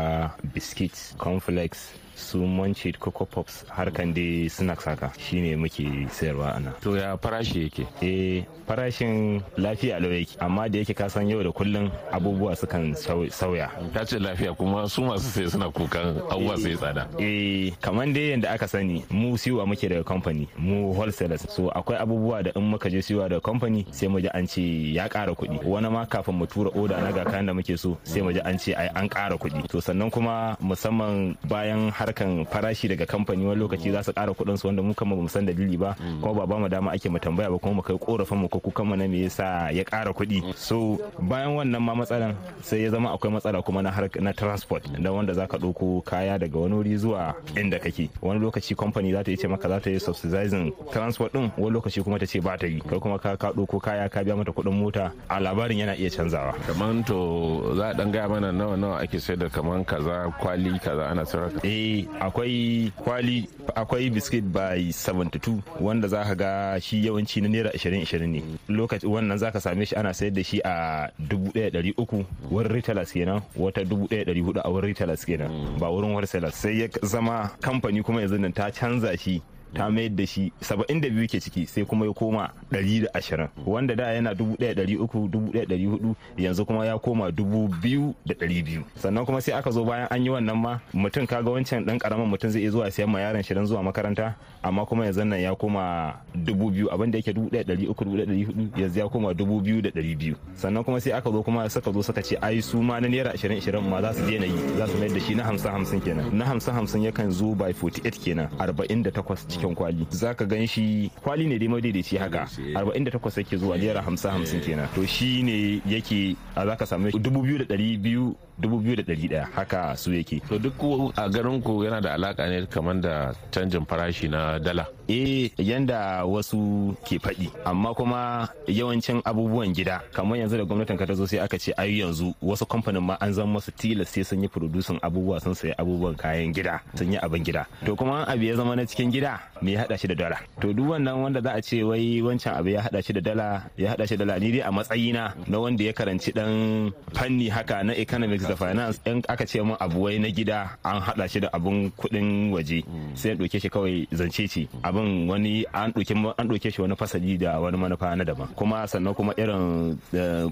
biscuits 0.53 1.15
cornflakes 1.17 1.95
su 2.15 2.37
munchit 2.45 2.97
coco 2.99 3.25
pops 3.25 3.65
harkan 3.69 4.13
dai 4.13 4.47
snacks 4.49 4.85
haka 4.85 5.11
shine 5.19 5.55
muke 5.55 5.85
sayarwa 6.11 6.55
ana 6.55 6.71
to 6.81 6.95
ya 6.97 7.17
farashi 7.17 7.63
yake? 7.63 7.87
Eh 8.01 8.43
farashin 8.67 9.41
lafiya 9.57 9.99
lau 9.99 10.11
yake. 10.11 10.35
Amma 10.39 10.69
da 10.69 10.79
yake 10.79 10.93
kasan 10.93 11.29
yau 11.29 11.43
da 11.43 11.51
kullun 11.51 11.91
abubuwa 12.11 12.55
sukan 12.55 12.95
sauya. 13.29 13.69
Ta 13.93 14.05
ce 14.05 14.19
lafiya 14.19 14.53
kuma 14.55 14.87
su 14.89 15.01
masu 15.01 15.29
sai 15.29 15.49
suna 15.49 15.69
kukan 15.71 16.17
abubuwa 16.31 16.57
sai 16.57 16.75
tsada. 16.75 17.07
Eh 17.19 17.71
kamar 17.81 18.07
dai 18.13 18.29
yadda 18.35 18.51
aka 18.51 18.67
sani 18.67 19.03
mu 19.09 19.37
siwa 19.37 19.65
muke 19.65 19.89
daga 19.89 20.03
company 20.03 20.47
mu 20.57 20.93
wholesalers. 20.93 21.45
So 21.49 21.69
akwai 21.71 21.97
abubuwa 21.99 22.43
da 22.43 22.51
in 22.55 22.63
muka 22.69 22.89
je 22.89 23.01
siwa 23.01 23.29
daga 23.29 23.41
company 23.41 23.85
sai 23.91 24.07
mu 24.07 24.19
ji 24.21 24.27
an 24.33 24.47
ce 24.47 24.61
ya 24.93 25.07
ƙara 25.07 25.33
kuɗi. 25.35 25.63
Wani 25.65 25.89
ma 25.89 26.05
kafin 26.05 26.35
mu 26.35 26.45
tura 26.45 26.69
oda 26.75 27.01
na 27.01 27.11
ga 27.11 27.23
kayan 27.25 27.45
da 27.45 27.53
muke 27.53 27.77
so 27.77 27.97
sai 28.03 28.21
mu 28.21 28.31
ji 28.33 28.39
an 28.39 28.57
ce 28.57 28.73
ai 28.73 28.87
an 28.95 29.07
ƙara 29.09 29.37
kuɗi. 29.37 29.67
To 29.69 29.81
sannan 29.81 30.11
kuma 30.11 30.55
musamman 30.61 31.35
bayan 31.47 31.91
harkan 32.03 32.45
farashi 32.45 32.87
daga 32.87 33.05
kamfani 33.05 33.45
wani 33.45 33.59
lokaci 33.61 33.91
za 33.91 34.03
su 34.03 34.11
ƙara 34.11 34.33
kuɗin 34.35 34.57
su 34.57 34.67
wanda 34.67 34.81
mu 34.83 34.93
kama 34.93 35.15
mu 35.15 35.27
san 35.29 35.45
dalili 35.45 35.77
ba. 35.79 35.95
Kuma 36.21 36.33
ba 36.33 36.45
ba 36.47 36.59
mu 36.59 36.67
dama 36.69 36.91
ake 36.91 37.09
mu 37.09 37.19
tambaya 37.19 37.49
ba 37.49 37.57
kuma 37.59 37.75
mu 37.75 37.81
kai 37.81 37.95
korafin 37.97 38.37
mu 38.37 38.47
ko 38.49 38.59
kukan 38.59 38.85
mu 38.85 38.95
na 38.95 39.07
me 39.07 39.23
yasa 39.23 39.71
ya 39.71 39.83
ƙara 39.83 40.11
kuɗi. 40.13 40.55
So 40.55 40.97
bayan 41.19 41.55
wannan 41.55 41.81
ma 41.81 41.93
matsalan 41.95 42.35
sai 42.61 42.83
ya 42.83 42.89
zama 42.91 43.13
akwai 43.15 43.31
matsala 43.31 43.63
kuma 43.63 43.81
na 43.81 43.91
na 44.19 44.31
transport. 44.33 44.83
Da 45.01 45.11
wanda 45.11 45.33
zaka 45.33 45.57
ɗauko 45.57 46.03
kaya 46.03 46.39
daga 46.39 46.59
wani 46.59 46.73
wuri 46.75 46.97
zuwa 46.97 47.35
inda 47.55 47.79
kake. 47.79 48.09
Wani 48.21 48.39
lokaci 48.39 48.75
kamfani 48.75 49.11
za 49.13 49.23
ta 49.23 49.31
yi 49.31 49.37
ce 49.37 49.47
maka 49.47 49.69
za 49.69 49.79
ta 49.79 49.89
yi 49.89 49.99
subsidizing 49.99 50.71
transport 50.91 51.33
din 51.33 51.51
wani 51.57 51.71
lokaci 51.79 52.03
kuma 52.03 52.19
ta 52.19 52.25
ce 52.25 52.39
ba 52.41 52.57
ta 52.57 52.67
yi. 52.67 52.79
Kai 52.81 52.99
kuma 52.99 53.19
ka 53.19 53.35
ka 53.37 53.51
ɗauko 53.53 53.79
kaya 53.81 54.09
ka 54.09 54.23
biya 54.23 54.35
mata 54.35 54.51
kuɗin 54.51 54.73
mota 54.73 55.11
a 55.29 55.39
labarin 55.39 55.77
yana 55.79 55.95
iya 55.95 56.09
canzawa. 56.09 56.53
Kaman 56.67 57.03
to 57.03 57.75
za 57.77 57.89
a 57.89 57.93
dan 57.93 58.11
gaya 58.11 58.27
mana 58.29 58.51
nawa 58.51 58.75
nawa 58.77 58.95
ake 59.03 59.19
sayar 59.19 59.39
da 59.39 59.49
kaman 59.49 59.85
kaza 59.85 60.33
kwali 60.41 60.79
kaza 60.79 61.09
ana 61.11 61.25
sayar 61.25 61.51
eh 61.63 61.92
akwai 62.19 62.91
kwali 62.95 63.47
akwai 63.75 64.09
biskit 64.09 64.43
by 64.43 64.89
72 64.91 65.59
wanda 65.81 66.07
za 66.07 66.23
ka 66.23 66.35
ga 66.35 66.51
shi 66.81 67.05
yawanci 67.05 67.41
na 67.41 67.49
naira 67.49 67.69
20-20 67.71 68.27
ne. 68.27 68.41
Lokaci 68.69 69.07
wannan 69.07 69.37
za 69.37 69.51
ka 69.51 69.59
same 69.61 69.85
shi 69.85 69.95
ana 69.95 70.13
sayar 70.13 70.33
da 70.33 70.43
shi 70.43 70.61
a 70.63 71.09
1300 71.27 72.25
wurin 72.51 72.71
retailers 72.71 73.11
kenan 73.13 73.41
wata 73.55 73.81
1400 73.81 74.61
a 74.63 74.69
wurin 74.69 74.87
retailers 74.93 75.25
kenan 75.25 75.51
ba 75.79 75.87
wurin 75.89 76.11
wholesalers. 76.13 76.55
Sai 76.61 76.79
ya 76.81 76.87
zama 77.01 77.49
kamfani 77.61 78.03
kuma 78.03 78.21
yanzu 78.21 78.37
ta 78.53 78.71
canza 78.71 79.17
shi. 79.17 79.41
Ta 79.73 79.89
mayar 79.89 80.09
da 80.15 80.25
shi 80.25 80.51
72 80.61 81.27
ke 81.27 81.39
ciki 81.41 81.65
sai 81.67 81.85
kuma 81.85 82.05
ya 82.05 82.13
koma 82.13 82.49
120 82.71 83.47
wanda 83.65 83.95
da 83.95 84.13
yana 84.13 84.33
1300 84.33 84.97
1400 84.97 86.15
yanzu 86.37 86.65
kuma 86.65 86.85
ya 86.85 86.97
koma 86.99 87.29
2200 87.29 88.83
sannan 88.95 89.25
kuma 89.25 89.41
sai 89.41 89.53
aka 89.53 89.71
zo 89.71 89.83
bayan 89.85 90.07
an 90.09 90.23
yi 90.23 90.29
wannan 90.29 90.57
ma 90.57 90.79
mutum 90.93 91.25
kaga 91.27 91.49
wancan 91.51 91.85
dan 91.85 91.97
ƙaramin 91.99 92.27
mutum 92.29 92.49
zai 92.49 92.61
iya 92.61 92.71
zuwa 92.71 92.91
siyan 92.91 93.09
ma 93.09 93.19
yaron 93.21 93.43
shi 93.43 93.53
dan 93.53 93.65
zuwa 93.65 93.83
makaranta 93.83 94.35
amma 94.63 94.85
kuma 94.85 95.05
yanzu 95.05 95.23
nan 95.25 95.39
ya 95.41 95.55
koma 95.55 96.13
2000 96.37 96.89
abin 96.93 97.11
da 97.11 97.17
yake 97.17 97.31
1300 97.33 97.87
1400 97.93 98.79
yanzu 98.81 98.99
ya 98.99 99.09
koma 99.09 99.31
2200 99.33 100.35
sannan 100.55 100.83
kuma 100.83 100.99
sai 101.01 101.11
aka 101.13 101.31
zo 101.31 101.43
kuma 101.43 101.69
suka 101.69 101.91
zo 101.91 102.01
suka 102.03 102.21
ce 102.21 102.37
ai 102.41 102.61
su 102.61 102.81
ma 102.81 102.99
na 103.01 103.07
naira 103.09 103.33
20 103.33 103.59
20 103.61 103.81
ma 103.89 104.01
za 104.01 104.13
su 104.13 104.21
daina 104.25 104.45
yi. 104.45 104.53
Za 104.77 104.87
su 104.87 104.97
mayar 104.97 105.13
da 105.13 105.19
shi 105.19 105.35
na 105.35 105.43
50 105.43 105.69
50 105.71 105.99
kenan. 106.03 106.25
Na 106.37 106.45
50 106.45 106.71
50 106.71 107.05
yakan 107.05 107.31
zo 107.31 107.55
by 107.55 107.71
48 107.73 108.23
kenan 108.23 108.47
48 108.57 109.47
cikin 109.47 109.62
kwali. 109.71 110.07
Za 110.09 110.33
ka 110.35 110.45
gan 110.45 110.67
shi 110.67 111.11
kwali 111.23 111.47
ne 111.47 111.59
dai 111.59 111.67
madaidaici 111.67 112.17
haka. 112.17 112.47
48 112.75 113.37
yake 113.39 113.57
zuwa 113.57 113.77
naira 113.77 114.01
50 114.01 114.29
50 114.43 114.59
kenan. 114.59 114.87
To 114.95 115.05
shi 115.05 115.43
ne 115.43 115.81
yake 115.87 116.35
a 116.55 116.65
za 116.65 116.75
ka 116.75 116.85
samu 116.85 117.07
2200 117.07 118.33
2,100 118.61 119.47
haka 119.55 119.95
su 119.97 120.13
yake. 120.13 120.41
To 120.49 120.59
duk 120.59 120.77
a 121.17 121.29
garin 121.29 121.61
ku 121.61 121.83
yana 121.83 122.01
da 122.01 122.13
alaka 122.13 122.47
ne 122.47 122.65
kamar 122.67 122.95
da 123.01 123.33
canjin 123.51 123.85
farashi 123.85 124.29
na 124.29 124.59
dala. 124.59 124.85
Eh 125.07 125.51
yanda 125.59 126.23
wasu 126.25 126.95
ke 127.03 127.19
faɗi 127.19 127.51
amma 127.65 127.93
kuma 127.93 128.47
yawancin 128.67 129.19
abubuwan 129.25 129.73
gida 129.75 129.99
kamar 130.13 130.37
yanzu 130.39 130.57
da 130.57 130.63
gwamnatin 130.63 130.95
ka 130.97 131.05
ta 131.05 131.13
zo 131.13 131.25
sai 131.27 131.39
aka 131.43 131.57
ce 131.59 131.73
ai 131.75 131.99
yanzu 131.99 132.31
wasu 132.41 132.63
kamfanin 132.65 133.03
ma 133.03 133.17
an 133.19 133.33
zama 133.33 133.59
masu 133.59 133.71
tilas 133.75 134.07
sai 134.09 134.23
sun 134.23 134.41
yi 134.41 134.47
producing 134.47 134.99
abubuwa 135.03 135.41
sun 135.43 135.53
sayi 135.53 135.75
abubuwan 135.75 136.15
kayan 136.15 136.53
gida 136.55 136.79
sun 136.95 137.11
yi 137.11 137.17
abin 137.19 137.43
gida. 137.43 137.67
To 137.85 137.95
kuma 137.95 138.23
abu 138.27 138.43
ya 138.47 138.55
zama 138.55 138.75
na 138.75 138.85
cikin 138.87 139.11
gida 139.11 139.39
me 139.61 139.75
ya 139.75 139.83
haɗa 139.83 139.97
shi 139.99 140.07
da 140.07 140.15
dala. 140.15 140.37
To 140.63 140.71
duk 140.73 140.87
wannan 140.87 141.19
wanda 141.19 141.41
za 141.43 141.51
a 141.57 141.61
ce 141.61 141.83
wai 141.83 142.21
wancan 142.23 142.55
abu 142.55 142.69
ya 142.71 142.81
haɗa 142.87 142.99
shi 143.03 143.11
da 143.13 143.21
dala 143.21 143.47
ya 143.77 143.91
haɗa 143.91 144.07
shi 144.07 144.15
da 144.15 144.23
dala 144.25 144.39
ni 144.39 144.51
dai 144.55 144.61
a 144.63 144.71
matsayina 144.71 145.35
na 145.47 145.57
wanda 145.59 145.83
ya 145.83 145.91
karanci 145.93 146.31
dan 146.31 146.91
fanni 147.13 147.49
haka 147.51 147.83
na 147.83 147.93
economics 147.93 148.42
da 148.47 148.55
finance 148.55 148.99
in 149.05 149.21
aka 149.27 149.45
ce 149.45 149.59
mun 149.61 149.77
abu 149.79 150.03
wai 150.03 150.17
na 150.19 150.29
gida 150.29 150.77
an 150.83 151.01
hada 151.01 151.27
shi 151.27 151.39
da 151.39 151.49
abun 151.53 151.91
kuɗin 151.97 152.51
waje. 152.51 152.83
Sai 153.15 153.29
ya 153.29 153.35
ɗauke 153.35 153.59
shi 153.61 153.69
kawai 153.69 154.07
zance 154.11 154.47
ce. 154.47 154.67
Abin 154.83 155.27
wani 155.29 155.65
an 155.73 155.91
ɗauke 155.91 156.13
an 156.37 156.47
ɗauke 156.47 156.71
shi 156.73 156.81
wani 156.81 156.95
fasali 156.95 157.37
da 157.37 157.59
wani 157.59 157.77
manufa 157.77 158.15
na 158.15 158.23
daban. 158.23 158.47
Kuma 158.55 158.87
sannan 158.87 159.13
kuma 159.15 159.33
irin 159.37 159.97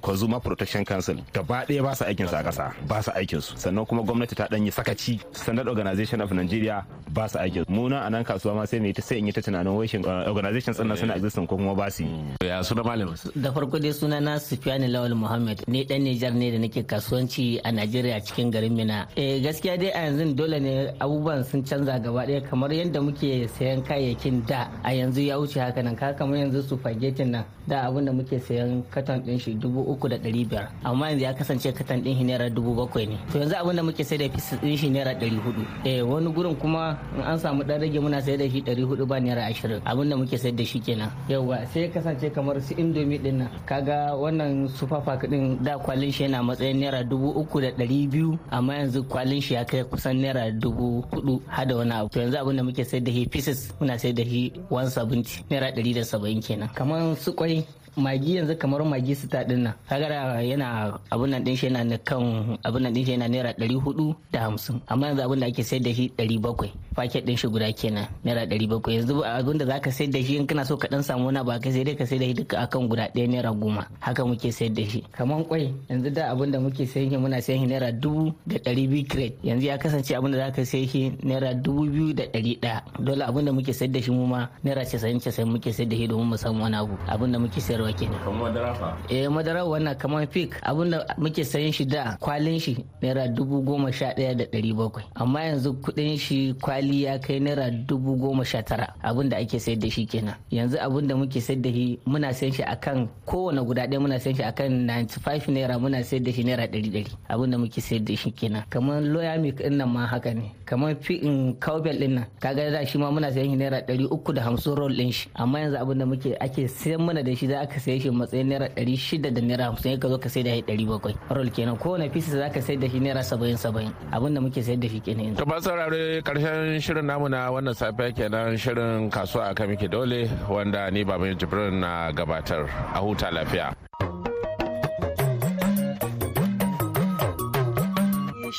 consumer 0.01 0.39
protection 0.39 0.85
council 0.85 1.17
gaba 1.33 1.65
ɗaya 1.67 1.83
ba 1.83 1.95
su 1.95 2.03
aikin 2.05 2.27
su 2.27 2.35
a 2.35 2.43
ƙasa 2.43 2.71
ba 2.87 3.01
su 3.03 3.11
aikin 3.11 3.41
su 3.41 3.55
sannan 3.57 3.85
kuma 3.85 4.03
gwamnati 4.03 4.35
ta 4.35 4.47
ɗanyi 4.47 4.71
sakaci. 4.71 5.19
Standard 5.33 5.67
organization 5.67 6.21
of 6.21 6.31
nigeria 6.31 6.85
ba 7.09 7.27
su 7.29 7.37
aikin 7.37 7.65
mu 7.69 7.89
na 7.89 8.05
a 8.05 8.09
nan 8.09 8.23
kasuwa 8.23 8.55
ma 8.55 8.65
sai 8.65 8.79
mai 8.79 8.93
ta 8.93 9.01
sai 9.01 9.17
in 9.17 9.27
yi 9.27 9.31
ta 9.33 9.41
tunanin 9.41 9.73
wai 9.75 9.87
shin 9.87 10.05
organizations 10.05 10.77
ɗin 10.79 10.97
suna 10.97 11.15
existing 11.15 11.47
ko 11.47 11.55
kuma 11.57 11.75
ba 11.75 11.89
su 11.91 12.03
ya 12.43 12.61
suna 12.63 12.83
malam? 12.83 13.13
Da 13.35 13.51
farko 13.51 13.79
dai 13.79 13.91
suna 13.93 14.19
na 14.19 14.37
Sufiyani 14.39 14.87
Lawal 14.87 15.15
Muhammad. 15.15 15.63
Ne 15.67 15.83
dan 15.83 16.01
Nijar 16.03 16.33
ne 16.33 16.51
da 16.51 16.57
nake 16.59 16.83
kasuwanci 16.85 17.59
a 17.63 17.71
Najeriya 17.81 18.21
cikin 18.21 18.53
garin 18.53 18.77
Mina. 18.77 19.09
Eh 19.17 19.41
gaskiya 19.41 19.73
dai 19.79 19.89
a 19.89 20.05
yanzu 20.05 20.35
dole 20.37 20.59
ne 20.61 20.93
abubuwan 21.01 21.41
sun 21.43 21.63
canza 21.65 21.97
gaba 21.99 22.25
ɗaya 22.29 22.41
kamar 22.45 22.69
yadda 22.69 23.01
muke 23.01 23.47
sayan 23.57 23.81
kayayyakin 23.81 24.45
da 24.45 24.69
a 24.85 24.93
yanzu 24.93 25.21
ya 25.25 25.39
wuce 25.41 25.57
haka 25.59 25.81
nan. 25.81 25.95
Ka 25.97 26.13
kamar 26.13 26.37
yanzu 26.45 26.61
su 26.61 26.77
fagetin 26.77 27.31
nan 27.33 27.43
da 27.67 27.87
abin 27.89 28.05
da 28.05 28.11
muke 28.13 28.37
sayan 28.39 28.83
katon 28.93 29.17
ɗin 29.25 29.39
shi 29.39 29.53
dubu 29.57 29.81
uku 29.81 30.07
da 30.09 30.17
ɗari 30.21 30.45
biyar. 30.45 30.69
Amma 30.85 31.09
yanzu 31.09 31.23
ya 31.25 31.33
kasance 31.33 31.73
katon 31.73 32.03
ɗin 32.05 32.17
shi 32.17 32.23
naira 32.23 32.49
dubu 32.53 32.75
bakwai 32.77 33.07
ne. 33.09 33.17
To 33.33 33.39
yanzu 33.41 33.55
abin 33.57 33.75
da 33.75 33.81
muke 33.83 34.03
sai 34.05 34.17
da 34.17 34.29
fis 34.29 34.53
ɗin 34.61 34.77
shi 34.77 34.89
naira 34.93 35.13
ɗari 35.17 35.37
huɗu 35.41 35.63
eh 35.85 36.01
wani 36.05 36.29
gurin 36.31 36.55
kuma 36.55 36.99
in 37.17 37.21
an 37.25 37.39
samu 37.39 37.63
ɗan 37.65 37.81
rage 37.81 37.97
muna 37.99 38.21
sayar 38.21 38.37
da 38.37 38.49
shi 38.49 38.61
ɗari 38.61 38.83
huɗu 38.85 39.07
ba 39.07 39.17
naira 39.19 39.45
ashirin. 39.49 39.81
Abin 39.85 40.09
da 40.09 40.15
muke 40.17 40.37
sayar 40.37 40.53
da 40.55 40.63
shi 40.63 40.79
kenan. 40.79 41.09
Yauwa 41.29 41.65
sai 41.73 41.89
kasance 41.89 42.29
kamar 42.31 42.61
su 42.61 42.75
indomi 42.77 43.17
ɗin 43.17 43.37
nan. 43.41 43.49
Kaga 43.65 44.13
wannan 44.13 44.69
pack 45.05 45.25
ɗin 45.25 45.57
da 45.63 45.77
kwalin 45.81 46.11
shi 46.11 46.23
yana 46.29 46.43
matsayin 46.43 46.77
naira 46.79 47.01
dubu 47.03 47.29
uku 47.39 47.61
da 47.61 47.70
ɗari 47.77 48.07
biyu 48.09 48.39
amma 48.51 48.75
yanzu 48.75 49.03
kwalin 49.03 49.41
shi 49.41 49.53
ya 49.53 49.65
kai 49.65 49.83
kusan 49.83 50.21
naira 50.21 50.51
dubu 50.51 51.03
huɗu 51.11 51.41
har 51.47 51.65
da 51.67 51.75
wani 51.75 51.91
abu. 51.91 52.09
To 52.09 52.19
yanzu 52.19 52.37
abin 52.37 52.55
da 52.57 52.63
muke 52.63 52.83
sayar 52.85 53.03
da 53.03 53.11
shi 53.11 53.25
pieces 53.27 53.73
muna 53.79 53.97
sayar 53.99 54.15
da 54.15 54.21
da 54.23 54.29
shi 54.29 54.51
170 54.69 55.43
naira 55.49 55.71
170 55.71 56.41
kenan. 56.41 56.69
Kamar 56.73 57.15
su 57.17 57.33
kwai 57.33 57.65
magi 57.97 58.35
yanzu 58.37 58.55
kamar 58.57 58.83
magi 58.85 59.15
sita 59.15 59.43
ɗin 59.43 59.63
nan 59.63 59.73
kaga 59.89 60.41
yana 60.43 60.99
abun 61.11 61.29
nan 61.29 61.43
din 61.43 61.55
shi 61.55 61.67
yana 61.67 61.83
na 61.83 61.97
kan 61.97 62.57
abun 62.63 62.81
nan 62.83 62.93
din 62.93 63.05
shi 63.05 63.11
yana 63.13 63.27
naira 63.27 63.51
ɗari 63.53 63.75
huɗu 63.75 64.15
da 64.31 64.39
hamsin. 64.47 64.79
Amma 64.87 65.07
yanzu 65.11 65.21
abun 65.23 65.39
da 65.39 65.47
ake 65.47 65.63
sayar 65.63 65.83
da 65.83 65.91
shi 65.93 66.11
ɗari 66.17 66.39
bakwai. 66.39 66.71
Paket 66.95 67.25
din 67.25 67.35
shi 67.37 67.47
guda 67.47 67.71
kenan 67.73 68.07
naira 68.23 68.45
ɗari 68.47 68.67
bakwai. 68.69 68.95
Yanzu 68.99 69.23
abun 69.23 69.57
da 69.57 69.65
zaka 69.65 69.91
sayar 69.91 70.11
da 70.11 70.19
shi 70.23 70.37
in 70.37 70.47
kana 70.47 70.65
so 70.65 70.77
ka 70.77 70.87
dan 70.87 71.03
samu 71.03 71.25
wani 71.27 71.43
ba 71.43 71.59
ka 71.59 71.69
sai 71.71 71.83
dai 71.83 71.95
ka 71.95 72.05
sayar 72.05 72.19
da 72.19 72.25
shi 72.27 72.33
duka 72.33 72.55
akan 72.63 72.87
guda 72.89 73.07
ɗaya 73.13 73.27
naira 73.27 73.51
goma. 73.53 73.87
Haka 73.99 74.23
muke 74.25 74.51
sayar 74.51 74.71
da 74.73 74.83
shi. 74.87 75.03
Kamar 75.11 75.43
kwai 75.43 75.73
yanzu 75.89 76.09
da 76.13 76.31
abun 76.31 76.51
da 76.51 76.59
muke 76.59 76.85
sayan 76.87 77.09
shi 77.11 77.17
muna 77.17 77.41
sayan 77.41 77.59
shi 77.63 77.67
naira 77.67 77.91
dubu 77.91 78.31
da 78.47 78.55
ɗari 78.57 78.87
biyu 78.87 79.03
crate 79.07 79.35
yanzu 79.43 79.65
ya 79.67 79.77
kasance 79.77 80.15
abun 80.15 80.31
da 80.31 80.47
zaka 80.47 80.63
sayi 80.65 80.87
shi 80.87 81.11
naira 81.23 81.53
dubu 81.53 81.85
biyu 81.91 82.13
da 82.13 82.23
ɗari 82.23 82.55
ɗaya. 82.61 82.81
Dole 82.99 83.23
abun 83.27 83.45
da 83.45 83.51
muke 83.51 83.73
sayar 83.73 83.91
da 83.91 83.99
shi 84.01 84.11
mu 84.11 84.25
ma 84.27 84.47
naira 84.63 84.85
casa'in 84.85 85.19
casa'in 85.19 85.47
muke 85.51 85.71
sayar 85.75 85.89
da 85.89 85.95
shi 85.97 86.07
domin 86.07 86.27
mu 86.31 86.37
samu 86.37 86.63
wani 86.63 86.75
abu. 86.79 86.95
Abun 87.07 87.31
da 87.31 87.39
muke 87.39 87.59
sayar 87.61 87.80
sayarwa 87.81 87.93
kenan. 87.97 88.19
Kamar 88.23 88.51
madara 88.51 88.73
fa? 88.75 88.97
Eh 89.09 89.27
madara 89.29 89.65
wannan 89.65 89.95
kamar 89.97 90.27
fik 90.29 90.55
abin 90.63 90.91
da 90.91 91.05
muke 91.17 91.43
sayan 91.43 91.71
shi 91.73 91.85
da 91.85 92.17
kwalin 92.21 92.59
shi 92.59 92.77
naira 93.01 93.27
dubu 93.27 93.61
goma 93.61 93.91
sha 93.91 94.13
ɗaya 94.13 94.35
da 94.37 94.45
ɗari 94.45 94.73
bakwai. 94.73 95.03
Amma 95.15 95.39
yanzu 95.43 95.73
kuɗin 95.81 96.17
shi 96.17 96.53
kwali 96.61 97.03
ya 97.03 97.17
kai 97.19 97.39
naira 97.39 97.69
dubu 97.71 98.15
goma 98.17 98.43
sha 98.45 98.61
tara. 98.63 98.93
Abinda 99.03 99.37
ake 99.37 99.59
sayar 99.59 99.79
da 99.79 99.89
shi 99.89 100.05
kenan. 100.05 100.35
Yanzu 100.51 100.77
abin 100.77 101.07
da 101.07 101.15
muke 101.15 101.41
sayar 101.41 101.61
da 101.61 101.69
shi 101.71 101.99
muna 102.05 102.33
sayan 102.33 102.53
shi 102.53 102.63
akan 102.63 103.07
kowane 103.25 103.61
guda 103.65 103.87
ɗaya 103.87 103.99
muna 103.99 104.19
sayan 104.19 104.35
shi 104.37 104.43
akan 104.43 104.87
95 104.87 105.51
naira 105.51 105.79
muna 105.79 106.03
sayar 106.03 106.23
da 106.23 106.31
shi 106.31 106.43
naira 106.43 106.65
ɗari 106.67 106.89
ɗari. 106.91 107.11
Abinda 107.29 107.57
muke 107.57 107.81
sayar 107.81 108.03
da 108.05 108.15
shi 108.15 108.31
kenan. 108.31 108.63
Kamar 108.69 109.01
loya 109.01 109.37
milk 109.41 109.57
ɗin 109.57 109.77
nan 109.77 109.89
ma 109.89 110.05
haka 110.05 110.33
ne. 110.33 110.51
Kamar 110.65 110.95
fi'in 111.01 111.55
cowbell 111.59 111.97
ɗin 111.99 112.13
nan. 112.13 112.25
Kaga 112.39 112.71
da 112.71 112.85
shi 112.85 112.97
ma 112.97 113.09
muna 113.11 113.31
sayan 113.31 113.51
shi 113.51 113.57
naira 113.57 113.81
ɗari 113.81 114.05
uku 114.11 114.33
da 114.33 114.41
hamsin 114.45 114.75
roll 114.75 114.93
ɗin 114.93 115.11
shi. 115.11 115.29
Amma 115.35 115.59
yanzu 115.59 115.77
abin 115.77 115.97
da 115.99 116.05
muke 116.05 116.35
ake 116.39 116.67
sayan 116.67 117.01
mana 117.01 117.23
da 117.23 117.33
shi 117.35 117.47
za 117.47 117.59
ka 117.73 117.79
saye 117.79 117.99
shi 117.99 118.09
matsayin 118.11 118.47
naira 118.51 118.67
ɗari 118.75 118.95
shida 118.97 119.31
da 119.33 119.41
naira 119.41 119.63
hamsin 119.71 119.99
ka 119.99 120.07
zo 120.11 120.17
ka 120.17 120.29
sai 120.29 120.43
da 120.43 120.51
shi 120.55 120.61
ɗari 120.67 120.85
bakwai 120.87 121.15
roll 121.31 121.49
kenan 121.49 121.77
kowane 121.77 122.09
fisa 122.11 122.31
za 122.37 122.49
ka 122.51 122.61
sai 122.61 122.75
da 122.77 122.87
shi 122.91 122.99
naira 122.99 123.23
saba'in 123.23 123.57
saba'in 123.57 123.91
abin 124.11 124.33
da 124.35 124.41
muke 124.41 124.59
sayar 124.63 124.79
da 124.79 124.87
shi 124.91 124.99
kenan 124.99 125.25
yanzu. 125.31 125.37
to 125.39 125.45
ba 125.45 125.61
saurare 125.61 126.21
ƙarshen 126.21 126.81
shirin 126.83 127.05
namu 127.05 127.29
na 127.29 127.47
wannan 127.51 127.73
safiya 127.73 128.11
kenan 128.15 128.57
shirin 128.57 129.09
kasuwa 129.09 129.55
a 129.55 129.67
miki 129.67 129.87
dole 129.87 130.27
wanda 130.49 130.91
ni 130.91 131.03
baban 131.03 131.37
jibrin 131.39 131.79
na 131.79 132.11
gabatar 132.11 132.67
a 132.93 132.99
huta 132.99 133.31
lafiya. 133.31 133.71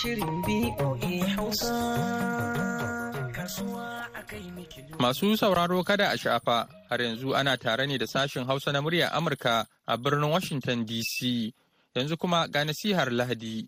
Shirin 0.02 0.42
BOA 0.42 1.14
Hausa 1.37 1.78
kasuwa 3.37 4.01
Masu 4.99 5.37
sauraro 5.37 5.83
kada 5.85 6.11
a 6.11 6.17
shafa 6.17 6.69
har 6.89 6.99
yanzu 7.03 7.35
ana 7.35 7.57
tare 7.57 7.87
ne 7.87 7.99
da 7.99 8.07
sashen 8.07 8.45
Hausa 8.47 8.73
na 8.73 8.81
muryar 8.81 9.11
Amurka 9.12 9.67
a 9.87 9.97
birnin 9.99 10.31
Washington 10.31 10.85
DC. 10.87 11.53
Yanzu 11.97 12.17
kuma 12.19 12.49
ga 12.49 12.65
nasihar 12.65 13.11
Lahadi. 13.11 13.67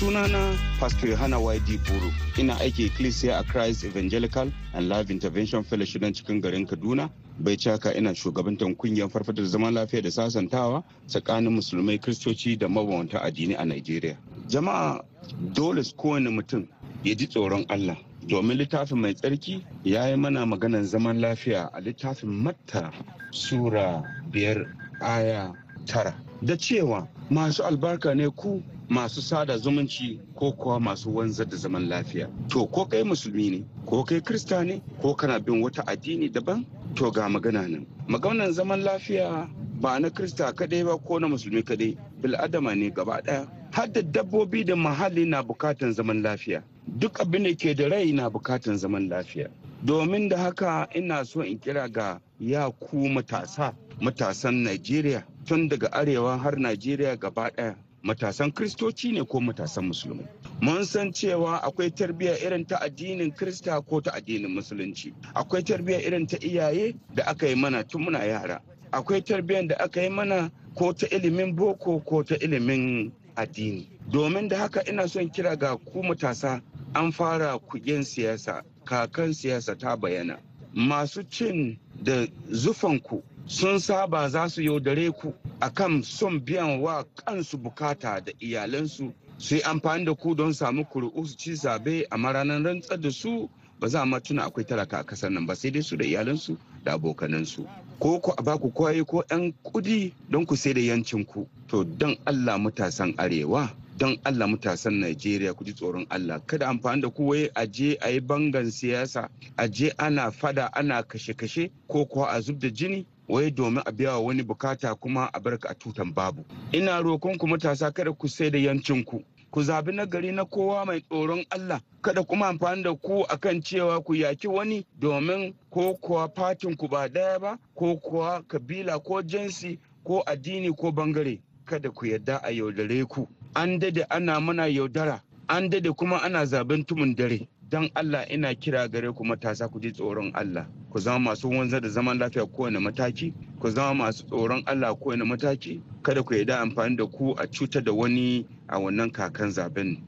Sunana 0.00 0.56
Pastor 0.80 1.08
Yohana 1.10 1.36
YD 1.38 1.76
Buru. 1.84 2.10
Ina 2.38 2.56
aiki 2.60 2.86
Ecclesia 2.86 3.38
a 3.38 3.44
Christ 3.44 3.84
Evangelical 3.84 4.50
and 4.72 4.88
Life 4.88 5.10
Intervention 5.10 5.62
Fellowship 5.62 6.00
don 6.00 6.12
cikin 6.14 6.40
garin 6.40 6.66
Kaduna. 6.66 7.10
Bai 7.38 7.56
caka 7.56 7.92
ina 7.94 8.14
shugabantar 8.14 8.74
ƙungiyar 8.76 9.10
farfadar 9.10 9.44
zaman 9.44 9.74
lafiya 9.74 10.02
da 10.02 10.08
sasantawa 10.10 10.82
tsakanin 11.06 11.52
musulmai 11.52 11.98
kristoci 12.00 12.56
da 12.58 12.66
mabawanta 12.66 13.20
addini 13.22 13.54
a 13.58 13.62
Najeriya. 13.64 14.16
Jama'a 14.48 15.04
dole 15.52 15.82
kowane 15.82 16.30
mutum 16.30 16.66
ya 17.04 17.14
ji 17.14 17.26
tsoron 17.26 17.66
Allah. 17.68 17.98
Domin 18.26 18.56
littafin 18.56 18.96
mai 18.98 19.12
tsarki 19.12 19.62
ya 19.84 20.06
yi 20.08 20.16
mana 20.16 20.46
maganar 20.46 20.82
zaman 20.82 21.20
lafiya 21.20 21.68
a 21.74 21.80
littafin 21.82 22.30
Matta 22.42 22.90
Sura 23.32 24.02
biyar 24.32 24.64
aya 25.02 25.52
tara. 25.84 26.14
Da 26.42 26.54
cewa 26.56 27.06
masu 27.30 27.62
albarka 27.64 28.14
ne 28.16 28.30
ku 28.30 28.62
masu 28.90 29.22
sada 29.22 29.56
zumunci 29.58 30.18
ko 30.34 30.52
kuwa 30.52 30.80
masu 30.80 31.16
wanzar 31.16 31.46
da 31.48 31.56
zaman 31.56 31.88
lafiya. 31.88 32.28
To 32.48 32.66
ko 32.66 32.84
kai 32.84 33.02
musulmi 33.04 33.50
ne, 33.50 33.64
ko 33.86 34.02
kai 34.04 34.20
krista 34.20 34.64
ne, 34.66 34.82
ko 35.02 35.14
kana 35.14 35.38
bin 35.38 35.62
wata 35.62 35.86
addini 35.86 36.28
daban, 36.28 36.66
to 36.96 37.10
ga 37.12 37.28
magana 37.28 37.68
nan. 37.70 37.86
Maganan 38.08 38.52
zaman 38.52 38.82
lafiya 38.82 39.48
ba 39.80 40.00
na 40.00 40.10
krista 40.10 40.52
kadai 40.52 40.82
ba 40.84 40.98
ko 40.98 41.18
na 41.18 41.28
musulmi 41.28 41.62
kadai, 41.62 41.96
bil'adama 42.20 42.74
ne 42.74 42.90
gaba 42.90 43.22
ɗaya. 43.22 43.46
Har 43.72 43.86
da 43.92 44.02
dabbobi 44.02 44.64
da 44.64 44.74
muhalli 44.74 45.24
na 45.24 45.42
bukatan 45.42 45.92
zaman 45.92 46.22
lafiya. 46.22 46.62
Duk 46.98 47.20
abin 47.20 47.44
da 47.44 47.54
ke 47.54 47.74
da 47.76 47.86
rai 47.88 48.10
na 48.12 48.28
bukatan 48.28 48.76
zaman 48.76 49.08
lafiya. 49.08 49.48
Domin 49.84 50.28
da 50.28 50.36
haka 50.36 50.88
ina 50.96 51.24
so 51.24 51.42
in 51.42 51.58
kira 51.60 51.88
ga 51.88 52.18
ya 52.40 52.68
ku 52.70 52.96
matasa, 53.08 53.72
matasan 54.02 54.64
Najeriya, 54.66 55.22
tun 55.46 55.68
daga 55.68 55.88
arewa 55.92 56.36
har 56.38 56.56
Najeriya 56.56 57.16
gaba 57.16 57.50
ɗaya. 57.54 57.76
Matasan 58.02 58.52
kristoci 58.52 59.12
ne 59.12 59.24
ko 59.24 59.40
matasan 59.40 59.84
musulmi? 59.88 60.26
Mun 60.60 60.84
san 60.84 61.12
cewa 61.12 61.58
akwai 61.62 61.90
tarbiyya 61.90 62.38
irin 62.44 62.66
ta 62.66 62.76
addinin 62.80 63.32
krista 63.32 63.80
ko 63.86 64.00
ta 64.00 64.10
addinin 64.14 64.50
musulunci. 64.54 65.12
Akwai 65.34 65.62
tarbiyya 65.62 66.00
irin 66.06 66.26
ta 66.26 66.36
iyaye 66.40 66.94
da 67.14 67.24
aka 67.26 67.46
yi 67.48 67.54
mana 67.54 67.84
tun 67.84 68.02
muna 68.04 68.24
yara. 68.24 68.60
Akwai 68.92 69.20
tarbiyyar 69.22 69.66
da 69.68 69.76
aka 69.78 70.02
yi 70.02 70.08
mana 70.10 70.50
ko 70.74 70.92
ta 70.92 71.06
ilimin 71.06 71.54
boko 71.56 72.00
ko 72.00 72.22
ta 72.24 72.34
ilimin 72.36 73.12
addini. 73.36 73.88
Domin 74.10 74.48
da 74.48 74.58
haka 74.58 74.82
ina 74.88 75.08
son 75.08 75.30
kira 75.30 75.56
ga 75.56 75.76
ku 75.76 76.02
matasa 76.02 76.60
an 76.94 77.12
fara 77.12 77.58
kugen 77.58 78.02
siyasa 78.04 78.62
kakan 78.84 79.32
siyasa 79.34 79.78
ta 79.78 79.96
bayana 79.96 80.38
masu 80.74 81.22
cin 81.30 81.78
da 82.02 82.26
zufanku 82.50 83.22
sun 83.46 83.78
saba 83.80 84.28
za 84.28 84.48
su 84.48 84.62
yaudare 84.62 85.10
ku 85.12 85.34
akan 85.60 86.02
son 86.02 86.40
biyan 86.40 86.80
wa 86.80 87.04
kansu 87.14 87.58
buƙata 87.58 88.24
da 88.24 88.32
iyalansu. 88.40 89.12
Su 89.38 89.54
yi 89.54 89.62
amfani 89.62 90.04
da 90.04 90.14
ku 90.14 90.34
don 90.34 90.52
samu 90.52 90.84
kuri'u 90.84 91.26
su 91.26 91.36
ci 91.36 91.52
zaɓe 91.52 92.04
a 92.10 92.16
maranar 92.18 92.62
rantsar 92.62 93.00
da 93.00 93.10
su 93.10 93.48
ba 93.80 93.88
za 93.88 94.04
ma 94.04 94.18
tuna 94.20 94.42
akwai 94.44 94.64
talaka 94.66 94.98
a 94.98 95.04
ƙasar 95.04 95.30
nan 95.32 95.46
ba 95.46 95.54
sai 95.56 95.70
dai 95.70 95.82
su 95.82 95.96
da 95.96 96.04
iyalansu 96.04 96.56
da 96.84 96.92
abokanansu. 96.94 97.66
Ko 97.98 98.20
ku 98.20 98.32
a 98.36 98.42
baku 98.42 98.70
kwaye 98.70 99.04
ko 99.04 99.24
yan 99.30 99.52
kuɗi 99.64 100.12
don 100.30 100.46
ku 100.46 100.56
sai 100.56 100.72
da 100.74 100.80
yancin 100.80 101.24
ku. 101.26 101.46
To 101.68 101.84
don 101.84 102.16
allah 102.26 102.58
matasan 102.58 103.14
arewa 103.16 103.70
don 104.00 104.16
Allah 104.24 104.48
matasan 104.48 104.96
Najeriya 105.04 105.52
ku 105.52 105.60
ji 105.64 105.72
tsoron 105.76 106.06
Allah. 106.10 106.40
Kada 106.46 106.68
amfani 106.72 107.02
da 107.02 107.10
ku 107.10 107.26
wai 107.28 107.50
a 107.54 107.66
je 107.66 107.96
a 108.00 108.08
yi 108.08 108.20
bangan 108.20 108.64
siyasa 108.72 109.28
a 109.58 109.68
je 109.68 109.92
ana 109.98 110.30
fada 110.32 110.70
ana 110.72 111.02
kashe-kashe 111.02 111.70
ko 111.86 112.04
kuwa 112.06 112.26
a 112.32 112.40
zub 112.40 112.58
da 112.58 112.70
jini. 112.70 113.04
Wai 113.30 113.50
domin 113.50 113.82
a 113.86 113.92
biya 113.92 114.12
wa 114.12 114.18
wani 114.18 114.42
buƙata 114.42 114.94
kuma 114.94 115.30
a 115.32 115.40
barka 115.40 115.68
a 115.70 115.74
tutan 115.74 116.12
babu. 116.14 116.44
Ina 116.72 117.00
roƙon 117.02 117.38
ku 117.38 117.46
matasa 117.46 117.90
kada 117.94 118.12
ku 118.12 118.28
sai 118.28 118.50
da 118.50 118.58
yancin 118.58 119.04
ku. 119.04 119.22
Zabi 119.56 119.92
nagari 119.92 120.32
na 120.34 120.44
kowa 120.44 120.84
mai 120.86 121.00
tsoron 121.00 121.44
Allah. 121.50 121.80
Kada 122.02 122.22
kuma 122.24 122.48
amfani 122.48 122.82
da 122.82 122.94
ku 122.94 123.22
akan 123.28 123.62
cewa 123.62 124.02
ku 124.04 124.14
yaki 124.14 124.48
wani 124.48 124.84
domin 124.98 125.54
ko 125.70 125.94
kuwa 125.94 126.28
fatin 126.34 126.76
ku 126.76 126.88
ba 126.88 127.08
ɗaya 127.08 127.38
ba 127.40 127.58
ko 127.74 127.96
kuwa 127.96 128.42
kabila 128.48 128.98
ko 128.98 129.22
jinsi 129.22 129.78
ko 130.04 130.22
addini 130.26 130.70
ko 130.76 130.90
ɓangare. 130.90 131.40
Kada 131.64 131.90
ku 131.90 132.06
yarda 132.06 132.36
a 132.42 132.50
yaudare 132.50 133.04
ku. 133.08 133.28
An 133.54 133.78
daɗe 133.78 134.06
ana 134.10 134.40
mana 134.40 134.66
yaudara. 134.66 135.22
An 135.48 135.68
daɗe 135.70 135.94
kuma 135.96 136.18
ana 136.22 136.44
zaɓen 136.46 136.84
tumun 136.86 137.14
dare. 137.14 137.48
Don 137.70 137.88
Allah 137.94 138.26
ina 138.32 138.54
kira 138.54 138.88
gare 138.88 139.12
ku 139.14 139.24
matasa 139.24 139.68
ku 139.70 139.78
ji 139.80 139.92
tsoron 139.92 140.32
Allah. 140.34 140.66
Ku 140.90 140.98
zama 140.98 141.30
masu 141.30 141.48
wanzar 141.50 141.80
da 141.80 141.88
zaman 141.88 142.18
lafiya 142.18 142.46
kowane 142.46 142.78
mataki. 142.78 143.32
Ku 143.60 143.70
zama 143.70 143.94
masu 144.10 144.26
tsoron 144.26 144.62
Allah 144.66 144.94
kowane 144.94 145.22
mataki. 145.24 145.80
Kada 146.02 146.22
ku 146.22 146.34
yarda 146.34 146.60
amfani 146.60 146.96
da 146.96 147.06
ku 147.06 147.32
a 147.38 147.46
cutar 147.46 147.84
da 147.84 147.92
wani 147.92 148.44
a 148.68 148.78
wannan 148.80 149.10
kakan 149.12 149.50
zaɓen. 149.54 150.02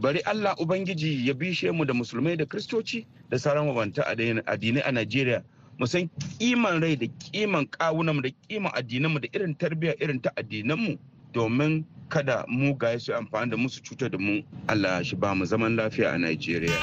Bari 0.00 0.20
Allah 0.26 0.56
Ubangiji 0.58 1.26
ya 1.28 1.34
bishe 1.34 1.70
mu 1.70 1.84
da 1.84 1.94
musulmai 1.94 2.36
da 2.36 2.44
kristoci 2.44 3.06
da 3.30 3.38
sauran 3.38 3.66
mabanta 3.66 4.02
addinai 4.02 4.82
a 4.82 4.90
Najeriya. 4.92 5.44
Mu 5.78 5.86
san 5.86 6.10
kiman 6.40 6.82
rai 6.82 6.96
da 6.96 7.06
kiman 7.06 7.66
kawunanmu 7.70 8.22
da 8.22 8.30
kiman 8.48 8.72
addinanmu 8.74 9.20
da 9.20 9.28
irin 9.32 9.54
tarbiyya 9.54 9.94
irin 10.02 10.20
ta 10.20 10.30
addinanmu 10.36 10.98
domin 11.32 11.84
kada 12.12 12.44
mu 12.48 12.74
ga 12.76 12.98
su 13.00 13.12
amfani 13.14 13.50
da 13.50 13.56
musu 13.56 13.80
cutar 13.82 14.10
da 14.10 14.18
mu 14.18 14.42
Allah 14.68 15.02
shi 15.04 15.16
ba 15.16 15.34
mu 15.34 15.44
zaman 15.46 15.76
lafiya 15.76 16.12
a 16.14 16.18
Najeriya. 16.18 16.76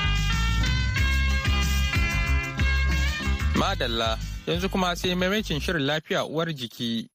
Madalla 3.56 4.18
yanzu 4.48 4.70
kuma 4.72 4.96
sai 4.96 5.16
maimacin 5.16 5.60
shirin 5.62 5.86
lafiya 5.86 6.26
uwar 6.26 6.48
jiki. 6.54 7.08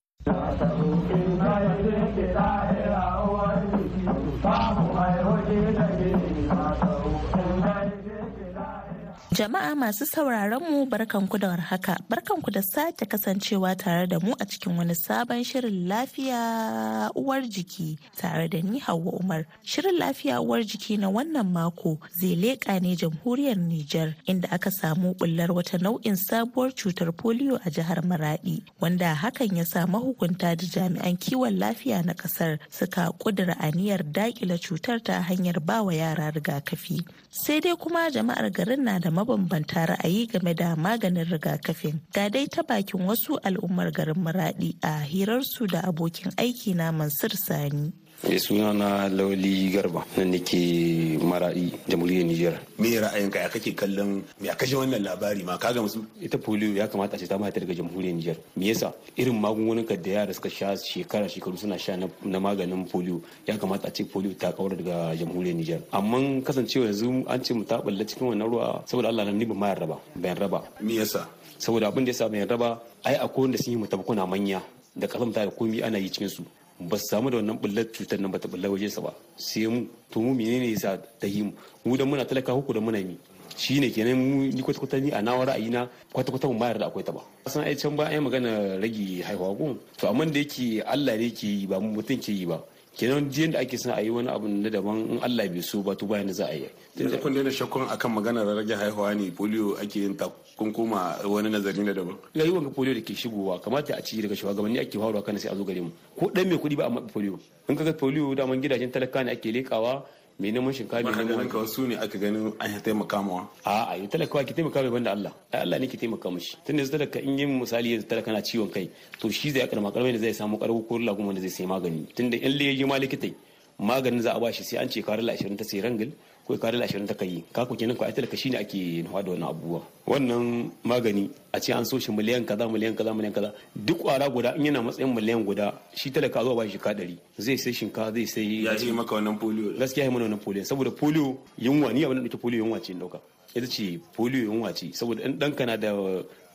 Jama'a 9.35 9.75
masu 9.75 10.07
sauraron 10.07 10.63
mu 10.63 10.87
barkanku 10.87 11.39
da 11.41 11.49
warhaka, 11.49 11.97
barkanku 12.09 12.53
da 12.55 12.63
sake 12.63 13.05
kasancewa 13.07 13.75
tare 13.77 14.07
da 14.07 14.21
mu 14.21 14.33
a 14.39 14.45
cikin 14.47 14.77
wani 14.79 14.95
sabon 14.95 15.43
shirin 15.43 15.89
lafiya 15.89 17.11
uwar 17.17 17.43
jiki 17.43 17.99
tare 18.17 18.47
da 18.49 18.61
ni 18.63 18.79
Hauwa 18.79 19.13
Umar. 19.19 19.45
Shirin 19.65 19.99
lafiya 19.99 20.41
uwar 20.41 20.63
jiki 20.63 20.97
na 21.01 21.09
wannan 21.11 21.51
mako 21.51 21.99
zai 22.21 22.37
leƙa 22.37 22.81
ne 22.81 22.95
jamhuriyar 22.95 23.57
Nijar 23.59 24.15
inda 24.27 24.49
aka 24.53 24.71
samu 24.71 25.15
bullar 25.19 25.51
wata 25.51 25.79
nau'in 25.83 26.15
sabuwar 26.15 26.71
cutar 26.71 27.11
polio 27.11 27.59
a 27.67 27.71
jihar 27.71 28.07
Maradi 28.07 28.63
wanda 28.81 29.15
hakan 29.19 29.57
ya 29.57 29.65
sa 29.65 29.83
mahukunta 29.87 30.55
da 30.55 30.63
jami'an 30.63 31.17
kiwon 31.19 31.59
lafiya 31.59 32.05
na 32.07 32.13
ƙasar 32.15 32.59
suka 32.71 33.11
kudura 33.19 33.59
aniyar 33.59 34.05
daƙile 34.07 34.59
cutar 34.63 35.03
ta 35.03 35.19
hanyar 35.27 35.59
bawa 35.59 35.91
yara 35.93 36.31
rigakafi. 36.31 37.03
Sai 37.35 37.59
dai 37.61 37.75
kuma 37.75 38.11
jama'ar 38.15 38.47
garin 38.55 38.85
na 38.85 38.99
da 39.01 39.11
mabambanta 39.25 39.87
ra'ayi 39.89 40.29
game 40.29 40.55
da 40.55 40.77
maganin 40.77 41.25
rigakafin. 41.25 42.01
Ga 42.13 42.29
dai 42.29 42.47
ta 42.47 42.63
bakin 42.63 43.01
wasu 43.09 43.39
al'ummar 43.43 43.91
garin 43.91 44.21
maradi 44.21 44.77
a 44.85 45.01
hirarsu 45.01 45.67
da 45.67 45.81
abokin 45.89 46.33
aiki 46.37 46.75
na 46.77 46.93
mansur 46.93 47.31
sani. 47.33 47.93
Ya 48.25 48.39
suna 48.41 48.73
na 48.73 49.09
lauli 49.09 49.69
garba 49.71 50.05
nan 50.17 50.31
nake 50.33 51.19
maradi 51.21 51.73
jamhuriyar 51.89 52.25
nijar. 52.25 52.55
Me 52.79 52.89
ra'ayinka? 52.97 53.37
Ya 53.39 53.49
kake 53.49 53.75
kallon 53.77 54.23
me 54.41 54.49
a 54.49 54.55
kashe 54.55 54.75
wannan 54.77 55.03
labari 55.05 55.43
ma? 55.45 55.59
Ka 55.59 55.73
musu 55.75 56.05
ita 56.23 56.39
polio 56.39 56.73
ya 56.75 56.89
kamata 56.89 57.19
ce 57.19 57.27
ta 57.27 57.37
mata 57.39 57.61
daga 57.61 57.75
jamhuriyar 57.75 58.15
nijar. 58.17 58.37
Me 58.57 58.67
yasa? 58.73 58.93
Irin 59.17 59.39
magungunan 59.39 59.85
da 59.87 60.11
yara 60.11 60.33
suka 60.33 60.49
sha 60.49 60.75
shekara 60.77 61.29
shekaru 61.29 61.59
suna 61.59 61.77
sha 61.79 61.97
na 61.97 62.39
maganin 62.41 62.89
polio 62.89 63.21
ya 63.47 63.57
kamata 63.59 63.89
a 63.89 63.91
ce 63.93 64.05
polio 64.05 64.33
ta 64.39 64.53
kawar 64.53 64.77
daga 64.77 65.15
jamhuriyar 65.17 65.57
nijar. 65.57 65.81
Amma 65.93 66.41
kasancewa 66.41 66.87
yanzu 66.87 67.25
an 67.29 67.43
ce 67.45 67.53
mu 67.53 67.65
ta 67.65 67.83
balla 67.83 68.05
cikin 68.05 68.29
wannan 68.33 68.49
ruwa 68.49 68.83
saboda 68.87 69.09
Allah 69.09 69.25
nan 69.27 69.37
ni 69.37 69.45
ba 69.45 69.55
ma 69.55 69.75
raba 69.75 69.99
bayan 70.17 70.37
raba. 70.39 70.63
Me 70.81 70.95
yasa? 70.97 71.29
Saboda 71.59 71.89
abin 71.89 72.05
da 72.05 72.13
yasa 72.13 72.29
bayan 72.31 72.49
raba 72.49 72.81
ai 73.05 73.17
akwai 73.17 73.43
wanda 73.43 73.59
sun 73.59 73.73
yi 73.73 73.79
mutabakuna 73.79 74.27
manya 74.27 74.63
da 74.97 75.07
kasamta 75.07 75.45
da 75.45 75.51
komai 75.51 75.83
ana 75.83 75.99
yi 75.99 76.09
cikin 76.09 76.29
su 76.29 76.43
ba 76.89 76.97
su 76.99 77.07
samu 77.11 77.31
da 77.31 77.37
wannan 77.39 77.59
bullar 77.59 77.85
cutar 77.93 78.19
nan 78.21 78.31
ba 78.31 78.39
ta 78.39 78.49
bullar 78.49 78.71
wajensa 78.71 79.01
ba. 79.01 79.13
Sai 79.37 79.67
mu 79.67 79.87
to 80.11 80.21
mu 80.21 80.35
menene 80.35 80.71
yasa 80.73 80.99
ta 81.21 81.27
yi 81.27 81.43
mu? 81.43 81.53
Mu 81.85 81.97
da 81.97 82.05
muna 82.05 82.25
talaka 82.25 82.53
huku 82.53 82.73
da 82.73 82.81
muna 82.81 82.99
mi. 83.03 83.19
Shi 83.57 83.79
ne 83.81 83.91
kenan 83.91 84.17
mu 84.19 84.45
ni 84.53 84.63
kwata 84.63 84.79
kwata 84.81 84.99
ni 85.01 85.11
a 85.11 85.23
nawa 85.23 85.45
ra'ayi 85.47 85.71
na 85.71 85.89
kwata 86.13 86.31
kwata 86.31 86.49
mun 86.49 86.59
bayar 86.59 86.79
da 86.79 86.87
akwai 86.87 87.05
ta 87.05 87.13
ba. 87.13 87.21
San 87.47 87.65
ai 87.65 87.75
can 87.77 87.97
ba 87.97 88.05
ai 88.11 88.19
magana 88.21 88.77
rage 88.81 89.23
haihuwa 89.23 89.57
ko? 89.57 89.79
To 89.99 90.09
amma 90.09 90.27
da 90.27 90.39
yake 90.39 90.83
Allah 90.83 91.17
ne 91.17 91.31
ke 91.31 91.47
yi 91.47 91.67
ba 91.67 91.79
mutum 91.81 92.19
ke 92.19 92.33
yi 92.33 92.47
ba. 92.47 92.59
Kenan 92.97 93.31
jiyan 93.31 93.53
da 93.53 93.59
ake 93.61 93.77
son 93.79 93.93
a 93.93 94.01
yi 94.01 94.11
wani 94.11 94.29
abu 94.29 94.49
na 94.49 94.71
daban 94.71 95.11
in 95.11 95.19
Allah 95.23 95.49
bai 95.49 95.61
so 95.63 95.83
ba 95.83 95.95
to 95.95 96.07
bayan 96.07 96.27
da 96.27 96.33
za 96.33 96.47
a 96.47 96.55
yi. 96.55 96.69
Yanzu 96.97 97.19
kun 97.21 97.35
daina 97.35 97.51
shakkun 97.51 97.89
akan 97.91 98.11
maganar 98.15 98.47
rage 98.47 98.71
haihuwa 98.75 99.15
ne 99.15 99.31
polio 99.31 99.75
ake 99.83 99.97
yin 100.07 100.15
ta 100.17 100.31
kun 100.57 100.73
koma 100.73 101.19
wani 101.27 101.51
nazari 101.51 101.83
na 101.83 101.93
daban. 101.93 102.17
Ga 102.35 102.45
yiwon 102.45 102.71
polio 102.71 102.95
da 102.95 103.01
ke 103.03 103.15
shigowa 103.15 103.59
kamata 103.61 103.95
a 103.99 104.03
ci 104.03 104.23
daga 104.23 104.35
shugabanni 104.37 104.79
ake 104.79 104.95
faruwa 104.99 105.23
kana 105.23 105.39
sai 105.39 105.51
a 105.51 105.57
zo 105.57 105.65
gare 105.65 105.81
mu. 105.81 105.91
Ko 106.17 106.31
dan 106.31 106.49
mai 106.49 106.59
kuɗi 106.59 106.77
ba 106.77 106.87
a 106.87 107.01
polio. 107.11 107.39
In 107.69 107.77
kaga 107.77 107.93
polio 107.93 108.35
daman 108.35 108.61
gidajen 108.63 108.91
talaka 108.91 109.25
ne 109.25 109.33
ake 109.33 109.51
lekawa 109.51 110.07
mai 110.39 110.51
neman 110.53 110.73
shinkafa 110.75 111.03
mai 111.11 111.25
neman 111.25 111.49
ka 111.49 111.59
wasu 111.59 111.87
ne 111.87 111.95
aka 111.97 112.19
ganin 112.19 112.53
an 112.59 112.71
ya 112.73 112.81
taimaka 112.81 113.23
mawa 113.23 113.49
a 113.65 113.93
a 113.93 113.97
yi 113.97 114.09
talakawa 114.09 114.45
ki 114.47 114.55
taimaka 114.55 114.83
mai 114.83 114.91
banda 114.91 115.11
Allah. 115.13 115.33
Ai 115.53 115.61
Allah 115.63 115.79
ne 115.79 115.87
ke 115.87 115.97
taimaka 115.97 116.31
mishi 116.31 116.57
tun 116.67 116.77
da 116.77 116.85
talaka 116.85 117.21
in 117.23 117.39
yin 117.39 117.61
misali 117.61 117.93
yanzu 117.95 118.07
talaka 118.09 118.33
na 118.33 118.41
ciwon 118.43 118.71
kai 118.73 118.91
to 119.21 119.31
shi 119.31 119.51
zai 119.51 119.67
karma 119.69 119.93
karmai 119.93 120.13
da 120.13 120.19
zai 120.19 120.33
samu 120.35 120.59
karbu 120.59 120.87
ko 120.89 120.99
lagun 120.99 121.27
wanda 121.27 121.41
zai 121.41 121.49
sai 121.51 121.67
magani. 121.67 122.07
Tun 122.15 122.31
da 122.31 122.37
in 122.37 122.59
ya 122.79 122.87
ma 122.87 122.97
likitai 122.99 123.35
maganin 123.79 124.21
za 124.23 124.33
a 124.35 124.41
bashi 124.41 124.65
sai 124.65 124.79
an 124.83 124.89
ce 124.91 125.03
karila 125.03 125.33
20 125.37 125.57
ta 125.57 125.65
sai 125.65 125.81
rangil 125.81 126.13
ko 126.47 126.57
karila 126.59 126.85
20 126.87 127.07
ta 127.09 127.15
kai 127.15 127.43
ka 127.53 127.65
ku 127.67 127.75
kenan 127.77 127.97
ko 127.97 128.05
ai 128.05 128.13
talaka 128.13 128.37
shine 128.37 128.57
ake 128.57 129.03
nufa 129.03 129.23
da 129.23 129.31
wannan 129.33 129.49
abubuwa. 129.49 129.81
Wannan 130.07 130.71
magani 130.85 131.31
a 131.53 131.61
ce 131.61 131.73
an 131.73 131.85
so 131.85 131.99
shi 131.99 132.13
miliyan 132.13 132.45
kaza 132.45 132.69
miliyan 132.69 132.95
kaza 132.95 133.15
miliyan 133.15 133.33
kaza. 133.33 133.53
Duk 133.75 133.99
kwara 133.99 134.29
guda 134.29 134.55
in 134.57 134.67
yana 134.67 134.83
matsayin 134.83 135.15
miliyan 135.15 135.45
guda 135.45 135.73
shi 135.97 136.11
talaka 136.11 136.43
zuwa 136.45 136.55
ba 136.65 136.69
shi 136.69 136.79
ka 136.79 136.93
ɗari. 136.93 137.17
Zai 137.39 137.57
sai 137.57 137.73
shinkafa 137.73 138.13
zai 138.13 138.27
sai 138.27 138.65
ya 138.65 138.77
ce 138.77 138.93
maka 138.93 139.15
wannan 139.15 139.39
polio 139.39 139.73
gaskiya 139.79 140.05
ya 140.05 140.11
mana 140.11 140.25
wannan 140.25 140.39
polio. 140.41 140.65
Saboda 140.65 140.91
polio 140.91 141.39
yunwa 141.59 141.93
ni 141.93 142.05
abin 142.05 142.17
da 142.17 142.23
nake 142.23 142.37
polio 142.37 142.59
yunwa 142.65 142.81
ce 142.81 142.93
ɗauka 142.93 143.19
ita 143.55 143.67
ce 143.67 143.99
polio 144.17 144.45
yunwa 144.45 144.73
ce. 144.75 144.93
Saboda 144.93 145.25
in 145.25 145.39
ɗanka 145.39 145.65
na 145.67 145.77
da 145.77 145.93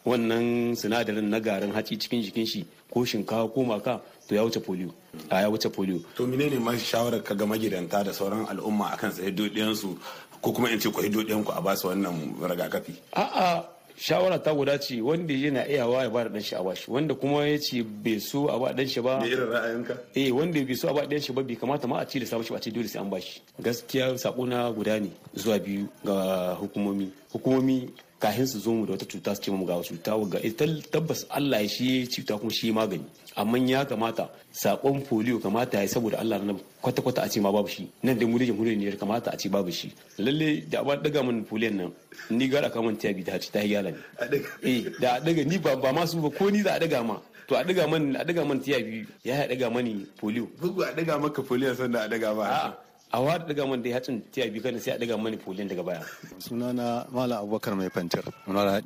wannan 0.05 0.75
sinadarin 0.75 1.29
na 1.29 1.39
garin 1.39 1.71
haci 1.71 1.97
cikin 1.97 2.21
jikin 2.23 2.45
shi 2.45 2.65
ko 2.91 3.05
shinkafa 3.05 3.53
ko 3.53 3.63
maka 3.63 4.01
to 4.27 4.35
ya 4.35 4.43
wuce 4.43 4.59
polio. 4.59 4.93
A 5.29 5.41
ya 5.41 5.49
wuce 5.49 5.69
polio. 5.69 5.99
To 6.15 6.27
menene 6.27 6.59
ma 6.59 6.71
shawarar 6.77 7.23
ka 7.23 7.33
ga 7.35 7.45
magidanta 7.45 8.03
da 8.03 8.11
sauran 8.13 8.45
al'umma 8.47 8.93
akan 8.93 9.11
tsaye 9.11 9.31
dodiyansu 9.31 9.97
ko 10.41 10.51
kuma 10.53 10.69
in 10.69 10.79
ce 10.79 10.89
ku 10.91 11.01
hidodiyan 11.01 11.43
ku 11.43 11.51
a 11.51 11.61
ba 11.61 11.75
su 11.75 11.87
wannan 11.87 12.35
rigakafi? 12.41 12.93
A'a 13.13 13.65
shawara 13.99 14.39
ta 14.39 14.53
guda 14.53 14.77
ce 14.79 15.01
wanda 15.01 15.33
yana 15.33 15.67
iyawa 15.67 16.03
ya 16.03 16.09
ba 16.09 16.23
da 16.23 16.29
dan 16.29 16.41
shi 16.41 16.55
a 16.55 16.63
bashi 16.63 16.89
wanda 16.91 17.13
kuma 17.15 17.45
ya 17.47 17.57
ce 17.59 17.83
bai 17.83 18.19
so 18.19 18.47
a 18.47 18.57
ba 18.59 18.73
dan 18.73 18.87
shi 18.87 19.01
ba. 19.01 19.19
Da 19.19 19.25
irin 19.27 19.49
ra'ayinka? 19.51 19.97
Eh 20.15 20.31
wanda 20.31 20.63
bai 20.63 20.75
so 20.75 20.87
a 20.89 20.93
ba 20.93 21.05
dan 21.05 21.19
shi 21.19 21.33
ba 21.33 21.43
bai 21.43 21.55
kamata 21.55 21.87
ma 21.87 21.99
a 21.99 22.05
ci 22.05 22.19
da 22.19 22.25
sa 22.25 22.41
shi 22.41 22.49
ba 22.51 22.57
a 22.57 22.61
ce 22.61 22.71
dole 22.71 22.87
sai 22.87 23.01
an 23.01 23.09
bashi 23.09 23.41
gaskiya 23.61 24.17
sako 24.17 24.45
na 24.45 24.71
guda 24.71 24.99
ne 24.99 25.11
zuwa 25.35 25.59
biyu 25.59 25.89
ga 26.05 26.55
hukumomi. 26.55 27.11
Hukumomi 27.33 27.89
kahin 28.19 28.45
su 28.47 28.59
zo 28.59 28.71
mu 28.71 28.85
da 28.85 28.91
wata 28.93 29.05
cuta 29.05 29.33
su 29.35 29.41
ce 29.41 29.51
mu 29.51 29.65
ga 29.65 29.75
cuta 29.81 30.11
ga 30.29 30.39
ita 30.43 30.65
tabbas 30.91 31.25
Allah 31.29 31.61
ya 31.61 31.67
shi 31.69 32.07
cuta 32.07 32.37
kuma 32.37 32.51
shi 32.51 32.71
magani. 32.71 33.05
Amma 33.35 33.57
ya 33.57 33.85
kamata 33.85 34.29
saƙon 34.53 35.01
polio 35.07 35.39
kamata 35.39 35.79
ya 35.81 35.87
saboda 35.87 36.19
Allah 36.19 36.39
na 36.43 36.53
kwata 36.81 37.01
kwata 37.01 37.21
a 37.23 37.29
ce 37.29 37.39
ma 37.39 37.51
babu 37.51 37.67
shi. 37.69 37.89
Nan 38.03 38.17
da 38.19 38.25
mu 38.27 38.37
da 38.37 38.45
jamhuriyar 38.45 38.77
Nijar 38.77 38.97
kamata 38.99 39.31
a 39.31 39.37
ce 39.37 39.47
babu 39.49 39.71
shi. 39.71 39.93
Lalle 40.17 40.67
da 40.69 40.83
ba 40.83 40.97
daga 40.97 41.23
mun 41.23 41.45
polio 41.45 41.69
nan 41.71 41.91
ni 42.29 42.47
gara 42.49 42.69
ka 42.69 42.81
mun 42.81 42.97
tiyabi 42.97 43.23
ta 43.23 43.39
ci 43.39 43.51
ta 43.51 43.59
hiyala 43.59 43.91
ne 43.91 43.97
eh 44.63 44.83
da 44.99 45.19
daga 45.19 45.43
ni 45.45 45.57
ba 45.57 45.75
ba 45.75 45.93
ma 45.93 46.05
su 46.05 46.19
ba 46.19 46.29
ko 46.29 46.49
ni 46.49 46.61
za 46.61 46.73
a 46.75 46.79
daga 46.79 47.03
ma. 47.03 47.15
To 47.47 47.55
a 47.55 47.63
daga 47.63 47.87
man 47.89 48.15
a 48.15 48.25
daga 48.25 48.45
man 48.45 48.59
tiyabi 48.59 49.07
ya 49.23 49.35
ya 49.41 49.47
daga 49.47 49.69
mani 49.71 50.05
polio. 50.19 50.47
Bugu 50.59 50.83
a 50.83 50.91
daga 50.93 51.17
maka 51.19 51.41
polio 51.41 51.73
sanda 51.75 52.03
a 52.03 52.09
daga 52.09 52.35
ba 52.35 52.88
a 53.11 53.21
wada 53.21 53.45
daga 53.45 53.65
man 53.67 53.81
da 53.81 53.89
hatsin 53.93 54.21
tiya 54.31 54.51
bi 54.53 54.59
kana 54.59 54.79
sai 54.79 54.91
a 54.93 54.99
daga 54.99 55.17
mani 55.17 55.37
polin 55.37 55.67
daga 55.67 55.83
baya. 55.83 56.01
Sunana 56.37 57.09
malam 57.11 57.41
abubakar 57.43 57.75
mai 57.75 57.89
fantar 57.89 58.23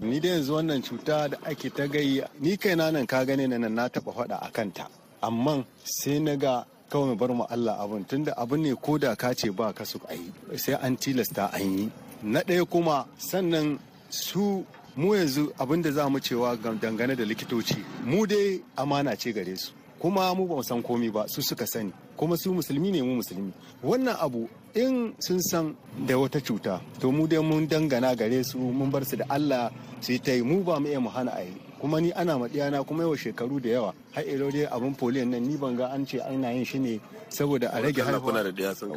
ni 0.01 0.19
da 0.19 0.29
yanzu 0.29 0.53
wannan 0.55 0.81
cuta 0.81 1.27
da 1.29 1.37
ake 1.45 1.69
ta 1.75 1.87
gayi 1.87 2.23
ni 2.39 2.55
kaina 2.57 2.91
nan 2.91 3.05
ka 3.05 3.23
gane 3.25 3.47
nan 3.47 3.67
na 3.75 3.87
taba 3.89 4.11
faɗa 4.13 4.37
a 4.41 4.49
kanta. 4.51 4.87
Amma 5.21 5.65
sai 5.83 6.19
na 6.19 6.35
ga 6.35 6.63
kawai 6.89 7.07
mu 7.09 7.15
bar 7.15 7.29
mu 7.35 7.43
Allah 7.49 7.75
abun 7.83 8.05
tunda 8.07 8.31
abun 8.37 8.61
ne 8.61 8.73
ko 8.75 8.97
da 8.97 9.15
ka 9.15 9.33
ce 9.33 9.49
ba 9.51 9.73
ka 9.73 9.83
su 9.83 9.99
ayi 10.09 10.31
sai 10.57 10.75
an 10.79 10.95
tilasta 10.95 11.51
an 11.53 11.77
yi. 11.77 11.91
Na 12.23 12.39
ɗaya 12.47 12.63
kuma 12.65 13.05
sannan 13.17 13.77
su 14.09 14.63
mu 14.95 15.15
yanzu 15.15 15.51
abin 15.59 15.81
da 15.81 15.91
za 15.91 16.07
mu 16.09 16.19
cewa 16.19 16.55
dangane 16.55 17.15
da 17.15 17.25
likitoci 17.25 17.75
mu 18.05 18.25
dai 18.25 18.63
amana 18.77 19.15
ce 19.17 19.33
gare 19.33 19.55
su. 19.57 19.71
Kuma 19.99 20.33
mu 20.33 20.47
ba 20.47 20.55
mu 20.55 20.63
san 20.63 20.81
komi 20.81 21.11
ba 21.11 21.25
su 21.27 21.41
suka 21.41 21.65
sani. 21.67 21.91
Kuma 22.17 22.35
su 22.37 22.53
musulmi 22.53 22.91
ne 22.91 23.01
mu 23.01 23.15
musulmi. 23.21 23.51
Wannan 23.83 24.15
abu 24.19 24.47
in 24.75 25.13
sun 25.19 25.41
san 25.41 25.75
da 26.07 26.15
wata 26.17 26.39
cuta 26.41 26.81
to 26.99 27.11
mu 27.11 27.27
dai 27.27 27.39
mun 27.41 27.67
dangana 27.67 28.15
gare 28.15 28.43
su 28.43 28.57
mun 28.57 28.89
bar 28.89 29.03
su 29.05 29.15
da 29.17 29.25
Allah 29.29 29.71
su 30.01 30.11
yi 30.11 30.19
ta 30.19 30.31
yi. 30.31 30.41
Mu 30.41 30.63
ba 30.63 30.79
mu 30.79 30.87
iya 30.87 30.99
mu 30.99 31.09
hana 31.09 31.31
a 31.31 31.41
yi. 31.43 31.53
Kuma 31.79 31.99
ni 31.99 32.11
ana 32.13 32.37
maɗiyana 32.37 32.83
kuma 32.85 33.03
yawa 33.03 33.17
shekaru 33.17 33.59
da 33.61 33.69
yawa. 33.69 33.93
Har 34.13 34.23
ilo 34.25 34.49
dai 34.51 34.65
abin 34.71 34.95
poliyon 34.95 35.29
nan 35.29 35.43
ni 35.43 35.57
ban 35.57 35.75
ga 35.75 35.87
an 35.91 36.05
ce 36.05 36.19
ana 36.19 36.51
yin 36.53 36.63
shi 36.65 36.79
ne 36.79 36.99
saboda 37.29 37.69
a 37.73 37.81
rage 37.81 37.99
haihuwa. 38.01 38.33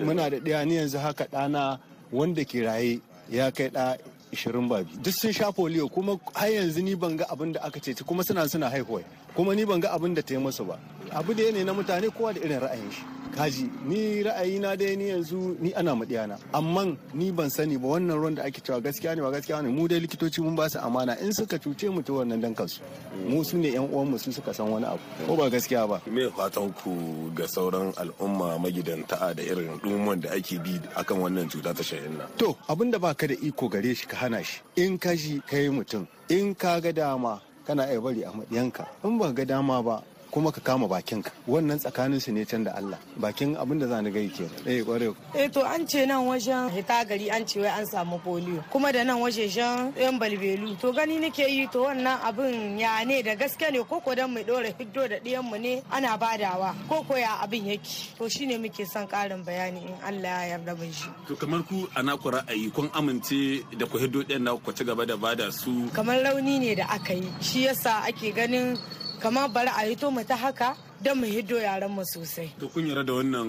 muna 0.04 0.30
da 0.30 0.38
ɗaya 0.38 0.64
ni 0.66 0.76
yanzu 0.76 0.98
haka 0.98 1.24
ɗana 1.32 1.78
wanda 2.12 2.44
ke 2.44 2.62
raye 2.62 3.00
ya 3.30 3.50
kai 3.50 3.68
ɗa 3.68 3.96
ishirin 4.36 4.68
ba 4.68 4.84
duk 4.84 5.12
sun 5.14 5.32
sha 5.32 5.50
polio 5.52 5.88
kuma 5.88 6.20
har 6.34 6.48
yanzu 6.52 6.82
ni 6.84 6.94
ban 6.94 7.16
ga 7.16 7.24
abin 7.32 7.52
da 7.52 7.60
aka 7.64 7.80
ce 7.80 7.94
kuma 8.04 8.22
suna 8.22 8.48
suna 8.48 8.68
haihuwa. 8.70 9.00
Kuma 9.34 9.54
ni 9.54 9.64
ban 9.64 9.80
ga 9.80 9.90
abin 9.96 10.14
da 10.14 10.22
ta 10.22 10.34
yi 10.34 10.40
musu 10.40 10.64
ba. 10.64 10.78
Abu 11.10 11.32
da 11.34 11.50
ne 11.52 11.64
na 11.64 11.72
mutane 11.72 12.10
kowa 12.12 12.32
da 12.34 12.40
irin 12.40 12.60
ra'ayin 12.60 12.92
shi. 12.92 13.15
Kaji 13.36 13.68
ni 13.86 14.22
ra'ayina 14.22 14.76
dai 14.76 14.96
ni 14.96 15.08
yanzu 15.08 15.56
ni 15.60 15.72
ana 15.74 15.94
madiyana 15.96 16.38
amma 16.52 16.96
ni 17.14 17.30
ban 17.32 17.50
sani 17.50 17.76
ba 17.78 17.88
wannan 17.88 18.16
ruwan 18.16 18.34
da 18.34 18.42
ake 18.44 18.60
cewa 18.64 18.80
gaskiya 18.80 19.14
ne 19.14 19.22
ba 19.22 19.30
gaskiya 19.30 19.62
ne. 19.62 19.68
Mu 19.68 19.86
dai 19.88 20.00
likitoci 20.00 20.40
mun 20.40 20.56
ba 20.56 20.68
su 20.70 20.78
amana. 20.78 21.16
In 21.20 21.32
suka 21.32 21.58
cuce 21.58 21.88
mu 21.92 22.02
ta 22.02 22.12
wannan 22.12 22.40
dan 22.40 22.54
kansu. 22.54 22.80
Mu 23.28 23.44
su 23.44 23.56
ne 23.58 23.68
yan 23.76 23.88
uwan 23.92 24.08
mu 24.10 24.18
su 24.18 24.32
suka 24.32 24.52
san 24.54 24.68
wani 24.72 24.86
abu. 24.86 25.00
Ko 25.26 25.36
ba 25.36 25.50
gaskiya 25.50 25.86
ba. 25.88 26.00
Me 26.06 26.30
fatan 26.32 26.72
ku 26.72 27.30
ga 27.36 27.46
sauran 27.46 27.92
al'umma 27.96 28.56
magidanta 28.58 29.34
da 29.36 29.42
irin 29.42 29.78
dumon 29.82 30.20
da 30.20 30.30
ake 30.32 30.58
bi 30.64 30.80
akan 30.96 31.16
wannan 31.20 31.50
cuta 31.50 31.74
ta 31.76 31.82
shayin 31.82 32.16
nan? 32.18 32.26
To 32.38 32.56
abin 32.68 32.90
da 32.90 32.98
baka 32.98 33.26
da 33.28 33.34
iko 33.34 33.68
gare 33.68 33.94
shi 33.94 34.06
ka 34.06 34.16
hana 34.16 34.42
shi. 34.42 34.60
In 34.76 34.98
ka 34.98 35.14
shi 35.16 35.42
kai 35.46 35.68
mutum. 35.68 36.06
In 36.28 36.54
ka 36.54 36.80
ga 36.80 36.92
dama 36.92 37.40
kana 37.66 37.90
iya 37.90 38.00
bari 38.00 38.22
a 38.22 38.30
madiyanka 38.30 38.86
in 39.04 39.18
ba 39.18 39.32
ga 39.34 39.44
dama 39.44 39.82
ba 39.82 40.02
kuma 40.36 40.52
ka 40.52 40.60
kama 40.60 40.84
bakinka. 40.86 41.32
Wannan 41.48 41.80
tsakanin 41.80 42.20
su 42.20 42.30
ne 42.30 42.44
can 42.44 42.62
da 42.62 42.72
Allah. 42.76 42.98
Bakin 43.16 43.56
abin 43.56 43.80
da 43.80 43.86
za 43.88 44.02
ni 44.04 44.10
gai 44.12 44.28
kenan. 44.28 44.52
Eh 44.68 44.84
kware 44.84 45.08
eh 45.34 45.48
to 45.48 45.64
an 45.64 45.86
ce 45.88 46.04
nan 46.04 46.28
wajen 46.28 46.68
hita 46.68 47.08
gari 47.08 47.30
an 47.32 47.46
ce 47.48 47.56
wai 47.64 47.72
an 47.72 47.86
samu 47.88 48.20
polio. 48.20 48.60
Kuma 48.70 48.92
da 48.92 49.00
nan 49.02 49.16
waje 49.24 49.48
shan 49.48 49.94
yan 49.96 50.20
balbelu. 50.20 50.76
To 50.78 50.92
gani 50.92 51.16
nake 51.24 51.48
yi 51.48 51.64
to 51.72 51.88
wannan 51.88 52.20
abin 52.20 52.76
ya 52.78 53.00
ne 53.08 53.22
da 53.22 53.32
gaske 53.34 53.72
ne? 53.72 53.80
Koko 53.82 54.14
dan 54.14 54.28
mai 54.34 54.44
dora 54.44 54.68
hiddo 54.68 55.08
da 55.08 55.16
ɗiyan 55.24 55.40
mu 55.42 55.56
ne 55.56 55.80
ana 55.90 56.18
badawa? 56.20 56.74
Koko 56.86 57.16
ya 57.16 57.40
abin 57.40 57.64
yake? 57.72 58.12
To 58.18 58.28
shine 58.28 58.60
muke 58.60 58.84
son 58.86 59.06
karin 59.08 59.40
bayani 59.42 59.88
in 59.88 59.96
Allah 60.04 60.44
ya 60.44 60.58
yarda 60.58 60.76
mun 60.76 60.92
shi. 60.92 61.08
To 61.28 61.36
kamar 61.36 61.62
ku 61.64 61.88
a 61.96 62.02
naku 62.02 62.28
ra'ayi 62.36 62.68
kun 62.74 62.90
amince 62.92 63.64
da 63.78 63.86
ku 63.86 63.96
hiddo 63.96 64.20
ɗin 64.28 64.42
na 64.44 64.52
ku 64.60 64.68
ci 64.76 64.84
gaba 64.84 65.06
da 65.06 65.16
ba 65.16 65.34
da 65.34 65.48
su? 65.50 65.88
Kamar 65.96 66.20
rauni 66.20 66.58
ne 66.60 66.74
da 66.74 66.84
aka 66.92 67.14
yi. 67.16 67.24
Shi 67.40 67.64
yasa 67.64 68.04
ake 68.04 68.34
ganin 68.36 68.76
kamar 69.26 69.50
bari 69.50 69.70
a 69.74 69.82
hito 69.82 70.06
mu 70.14 70.22
ta 70.22 70.36
haka 70.38 70.76
don 71.02 71.18
mu 71.18 71.26
hiddo 71.26 71.58
yaran 71.58 71.90
mu 71.90 72.02
sosai. 72.06 72.54
To 72.62 72.68
kun 72.70 72.86
yarda 72.86 73.02
da 73.02 73.12
wannan 73.18 73.48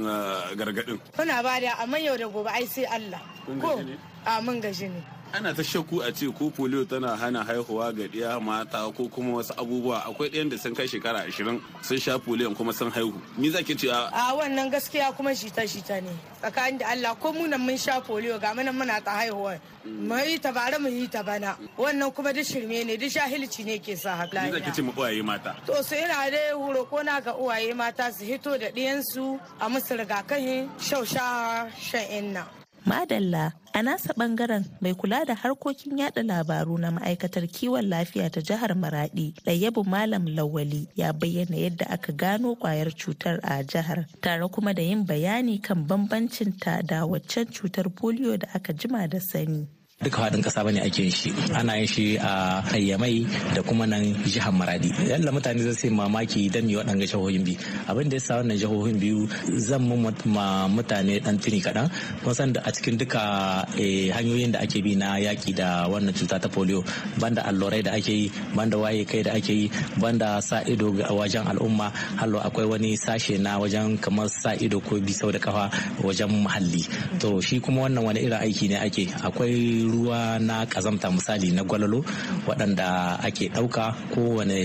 gargaɗin? 0.57 0.97
Muna 1.17 1.43
ba 1.45 1.61
da 1.61 1.77
amma 1.77 1.99
yau 2.01 2.17
da 2.17 2.25
gobe 2.27 2.49
ai 2.49 2.65
sai 2.65 2.85
Allah. 2.89 3.21
Ko? 3.61 3.77
a 4.25 4.41
mun 4.41 4.57
gaji 4.59 4.89
ne. 4.89 5.01
Ana 5.33 5.53
ta 5.53 5.61
shakku 5.63 6.01
a 6.01 6.11
ce 6.11 6.25
ko 6.31 6.49
polio 6.49 6.85
tana 6.87 7.15
hana 7.15 7.43
haihuwa 7.43 7.93
ga 7.95 8.07
ɗiya 8.07 8.39
mata 8.41 8.89
ko 8.95 9.07
kuma 9.09 9.37
wasu 9.37 9.53
abubuwa. 9.57 10.03
Akwai 10.05 10.29
ɗayan 10.29 10.49
da 10.49 10.57
sun 10.57 10.73
kai 10.75 10.87
shekara 10.87 11.25
ashirin 11.27 11.61
sun 11.81 11.97
sha 11.99 12.17
polio 12.17 12.55
kuma 12.55 12.73
sun 12.73 12.91
haihu. 12.91 13.13
Ni 13.37 13.49
zaki 13.49 13.75
ce 13.75 13.87
a 13.89 14.33
wannan 14.35 14.71
gaskiya 14.71 15.11
kuma 15.15 15.31
shita 15.31 15.67
shita 15.67 16.01
ne. 16.01 16.09
Tsakanin 16.41 16.79
da 16.79 16.87
Allah 16.91 17.15
ko 17.19 17.31
munan 17.33 17.59
mun 17.59 17.77
sha 17.77 17.99
polio 18.01 18.39
ga 18.39 18.53
mana 18.53 18.71
muna 18.71 19.03
ta 19.03 19.11
haihuwa. 19.19 19.59
Mu 19.85 20.15
yi 20.17 20.39
ta 20.39 20.51
bare 20.51 20.77
mu 20.79 20.89
yi 20.89 21.07
ta 21.07 21.23
bana. 21.23 21.57
Wannan 21.77 22.13
kuma 22.13 22.33
duk 22.33 22.45
shirme 22.45 22.85
ne 22.85 22.97
duk 22.97 23.09
shahilci 23.11 23.65
ne 23.65 23.79
ke 23.79 23.95
sa 23.97 24.15
haka 24.15 24.45
ni 24.45 24.51
zaki 24.51 24.71
ce 24.71 24.81
mu 24.81 24.91
uwaye 24.91 25.21
mata? 25.23 25.55
To 25.65 25.83
sai 25.83 26.01
yana 26.07 26.31
da 26.31 26.55
huro 26.55 26.85
ko 26.89 27.01
na 27.03 27.19
ga 27.21 27.33
uwaye 27.35 27.73
mata 27.75 28.11
su 28.11 28.23
hito 28.25 28.57
da 28.57 28.67
ɗiyansu 28.71 29.39
a 29.59 29.69
musu 29.69 29.95
rigakafin 29.97 30.69
shausha 30.79 31.69
shan 31.79 32.05
inna. 32.11 32.56
Madalla 32.87 33.51
a 33.73 33.81
nasa 33.83 34.13
ɓangaren 34.15 34.63
mai 34.81 34.93
kula 34.93 35.25
da 35.25 35.35
harkokin 35.35 35.97
yada 35.97 36.23
labaru 36.23 36.77
na 36.79 36.91
ma'aikatar 36.91 37.43
kiwon 37.51 37.83
lafiya 37.89 38.29
ta 38.31 38.39
jihar 38.41 38.71
Maradi 38.75 39.33
Ɗayyabu 39.45 39.83
Malam 39.85 40.25
Lawali 40.25 40.87
ya 40.95 41.11
bayyana 41.13 41.57
yadda 41.57 41.85
aka 41.89 42.13
gano 42.13 42.55
ƙwayar 42.55 42.95
cutar 42.95 43.39
a 43.43 43.61
jihar 43.63 44.07
tare 44.21 44.47
kuma 44.47 44.73
da 44.73 44.81
yin 44.81 45.05
bayani 45.05 45.61
kan 45.61 45.85
bambancin 45.85 46.57
ta 46.59 46.81
da 46.81 47.05
waccan 47.05 47.45
cutar 47.51 47.89
polio 47.91 48.37
da 48.39 48.47
aka 48.55 48.71
jima 48.73 49.05
da 49.09 49.19
sani. 49.19 49.67
Duka 49.97 50.21
faɗin 50.29 50.43
ƙasa 50.45 50.61
ba 50.63 50.69
ne 50.71 50.79
ake 50.85 51.01
yin 51.01 51.11
shi. 51.11 51.33
Ana 51.57 51.73
yin 51.81 51.87
shi 51.87 52.17
a 52.21 52.61
hayyamai 52.69 53.25
da 53.55 53.63
kuma 53.65 53.87
nan 53.87 54.13
jihar 54.29 54.53
maradi. 54.53 54.93
Yalla 55.09 55.31
mutane 55.33 55.57
zai 55.57 55.73
sai 55.73 55.89
mamaki 55.89 56.51
dan 56.53 56.67
mi 56.67 56.75
waɗanga 56.77 57.01
jihohin 57.09 57.41
biyu 57.43 57.57
abin 57.89 58.05
da 58.07 58.17
ya 58.21 58.37
wannan 58.37 58.57
jihohin 58.61 58.99
biyu 59.01 59.25
zan 59.57 59.81
ma 60.29 60.67
mutane 60.69 61.17
dan 61.23 61.39
tuni 61.39 61.59
kaɗan. 61.65 61.89
Kun 62.23 62.53
da 62.53 62.61
a 62.63 62.69
cikin 62.71 62.97
duka 62.99 63.65
hanyoyin 64.13 64.51
da 64.53 64.59
ake 64.61 64.83
bi 64.83 64.93
na 64.93 65.17
yaƙi 65.17 65.55
da 65.55 65.89
wannan 65.89 66.13
cuta 66.13 66.37
ta 66.37 66.47
polio 66.47 66.85
banda 67.19 67.41
allurai 67.41 67.81
da 67.83 67.93
ake 67.97 68.09
yi 68.13 68.31
banda 68.55 68.77
waye 68.77 69.03
kai 69.03 69.23
da 69.23 69.31
ake 69.33 69.49
yi 69.49 69.71
banda 69.99 70.39
sa 70.43 70.61
ido 70.61 70.93
a 70.93 71.09
wajen 71.17 71.41
al'umma 71.49 71.89
hallo 72.21 72.37
akwai 72.39 72.69
wani 72.69 72.93
sashe 72.97 73.39
na 73.41 73.57
wajen 73.57 73.97
kamar 73.99 74.29
sa 74.29 74.53
ido 74.53 74.79
ko 74.79 75.01
bi 75.01 75.11
sau 75.11 75.31
da 75.31 75.39
kafa 75.39 75.71
wajen 76.05 76.29
muhalli. 76.29 76.85
To 77.19 77.41
shi 77.41 77.59
kuma 77.59 77.89
wannan 77.89 78.05
wani 78.05 78.19
irin 78.21 78.37
aiki 78.45 78.69
ne 78.69 78.77
ake. 78.77 79.09
Akwai 79.25 79.86
ruwa 79.91 80.39
na 80.39 80.65
kazamta 80.65 81.11
misali 81.11 81.51
na 81.51 81.63
gwalalo 81.63 82.03
waɗanda 82.47 83.19
ake 83.23 83.49
ɗauka 83.55 83.83
kowane 84.13 84.59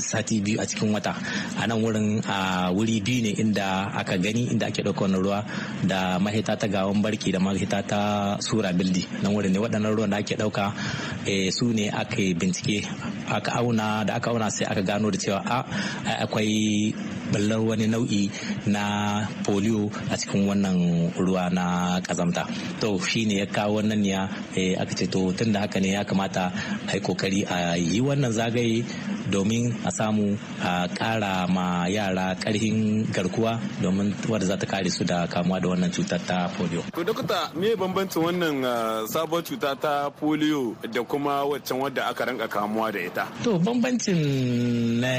sati 0.00 0.40
biyu 0.40 0.60
a 0.60 0.66
cikin 0.66 0.92
wata. 0.94 1.12
A 1.60 1.66
nan 1.66 1.82
wurin 1.82 2.20
a 2.28 2.70
wuri 2.72 3.00
biyu 3.00 3.22
ne 3.22 3.30
inda 3.42 3.90
aka 4.00 4.16
gani 4.18 4.48
inda 4.52 4.66
ake 4.68 4.82
ɗauka 4.82 5.02
wannan 5.08 5.22
ruwa 5.22 5.44
da 5.86 6.18
mahita 6.18 6.56
ta 6.56 6.66
gawan 6.68 7.02
barki 7.02 7.32
da 7.32 7.38
mahita 7.40 7.82
ta 7.82 8.00
sura 8.40 8.72
bildi. 8.72 9.02
Nan 9.22 9.32
wurin 9.34 9.52
ne 9.52 9.58
waɗannan 9.58 9.94
ruwan 9.96 10.10
da 10.10 10.16
ake 10.18 10.34
ɗauka 10.36 10.64
su 11.50 11.66
ne 11.72 11.88
aka 11.90 12.22
bincike 12.38 12.84
aka 13.28 13.50
auna 13.60 14.04
da 14.04 14.14
aka 14.16 14.30
auna 14.30 14.50
sai 14.50 14.66
aka 14.70 14.82
gano 14.82 15.10
da 15.10 15.18
cewa 15.18 15.40
a 15.44 15.58
akwai 16.24 16.94
ballar 17.32 17.60
wani 17.60 17.86
nau'i 17.86 18.30
na 18.66 18.82
polio 19.44 19.90
a 20.10 20.16
cikin 20.16 20.48
wannan 20.48 21.10
ruwa 21.16 21.50
na 21.52 22.00
kazamta 22.00 22.46
to 22.80 22.98
shine 23.00 23.38
ya 23.38 23.46
kawo 23.46 23.80
wannan 23.82 24.04
ya 24.04 24.28
aka 24.80 24.94
ce 24.94 25.06
to 25.06 25.32
tun 25.32 25.52
da 25.52 25.60
haka 25.60 25.80
ne 25.80 25.92
ya 25.92 26.04
kamata 26.04 26.52
a 26.88 26.92
yi 26.94 27.00
ƙoƙari 27.00 27.40
a 27.50 27.76
yi 27.76 28.00
wannan 28.00 28.32
zagaye 28.32 28.84
domin 29.30 29.74
a 29.84 29.90
samu 29.98 30.38
a 30.62 30.88
kara 30.98 31.46
ma 31.48 31.86
yara 31.86 32.34
karhin 32.42 33.04
garkuwa 33.14 33.52
domin 33.82 34.14
wadda 34.28 34.46
za 34.46 34.56
ta 34.56 34.66
kare 34.66 34.90
su 34.90 35.04
da 35.04 35.26
kamuwa 35.26 35.60
da 35.62 35.68
wannan 35.68 35.90
cutar 35.90 36.20
ta 36.28 36.48
polio. 36.56 36.82
To 36.94 37.04
dokta 37.04 37.38
me 37.60 37.68
bambancin 37.80 38.22
wannan 38.24 38.56
sabon 39.12 39.42
cuta 39.48 39.70
ta 39.82 40.10
polio 40.10 40.74
da 40.94 41.00
kuma 41.10 41.44
waccan 41.50 41.78
wadda 41.82 42.02
aka 42.10 42.22
ranka 42.28 42.48
kamuwa 42.48 42.92
da 42.94 43.00
ita? 43.08 43.24
To 43.44 43.58
bambancin 43.58 44.20
na 45.02 45.12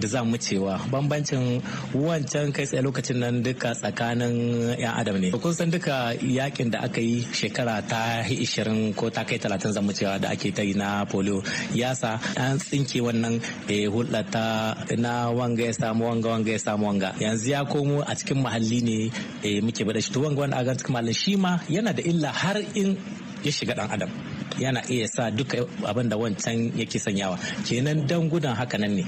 da 0.00 0.06
za 0.12 0.20
mu 0.24 0.36
cewa 0.36 0.74
bambancin 0.92 1.62
wancan 1.94 2.52
kai 2.54 2.66
tsaye 2.66 2.82
lokacin 2.86 3.18
nan 3.22 3.36
duka 3.44 3.70
tsakanin 3.80 4.34
'yan 4.82 4.94
adam 5.00 5.16
ne. 5.22 5.28
Kun 5.42 5.54
san 5.58 5.70
duka 5.70 5.96
yaƙin 6.38 6.70
da 6.72 6.78
aka 6.86 7.00
yi 7.00 7.16
shekara 7.38 7.76
ta 7.90 8.22
ishirin 8.44 8.94
ko 8.98 9.10
ta 9.10 9.22
kai 9.28 9.38
talatin 9.38 9.72
za 9.72 9.80
mu 9.80 9.92
cewa 9.92 10.18
da 10.22 10.28
ake 10.34 10.48
ta 10.56 10.62
yi 10.62 10.74
na 10.74 11.04
polio 11.04 11.42
ya 11.74 11.94
sa 11.94 12.18
an 12.36 12.58
tsinke 12.58 12.98
wannan 13.06 13.40
hulɗa 13.68 14.20
ta 14.30 14.74
na 14.96 15.30
wanga 15.30 15.64
ya 15.64 15.72
samu 15.72 16.04
wanga 16.08 16.28
wanga 16.28 16.50
ya 16.52 16.58
samu 16.58 16.86
wanga. 16.86 17.14
Yanzu 17.20 17.50
ya 17.50 17.64
komo 17.64 18.02
a 18.06 18.14
cikin 18.14 18.42
muhalli 18.42 18.80
ne 18.82 19.60
muke 19.60 19.84
ba 19.86 19.92
da 19.92 20.00
shi. 20.00 20.12
To 20.12 20.20
wanga 20.20 20.40
wanda 20.40 20.56
a 20.58 20.64
cikin 20.74 20.92
muhalli 20.94 21.14
shi 21.14 21.36
ma 21.36 21.58
yana 21.68 21.94
da 21.94 22.02
illa 22.02 22.28
har 22.28 22.56
in 22.74 22.96
ya 23.42 23.50
shiga 23.52 23.74
dan 23.76 23.90
adam. 23.90 24.10
Yana 24.58 24.80
iya 24.90 25.06
sa 25.08 25.30
duka 25.30 25.64
abin 25.84 26.08
da 26.08 26.16
wancan 26.16 26.72
yake 26.76 26.98
sanyawa. 26.98 27.38
Kenan 27.66 28.06
dan 28.06 28.30
gudan 28.30 28.54
haka 28.56 28.78
nan 28.78 28.94
ne. 28.96 29.04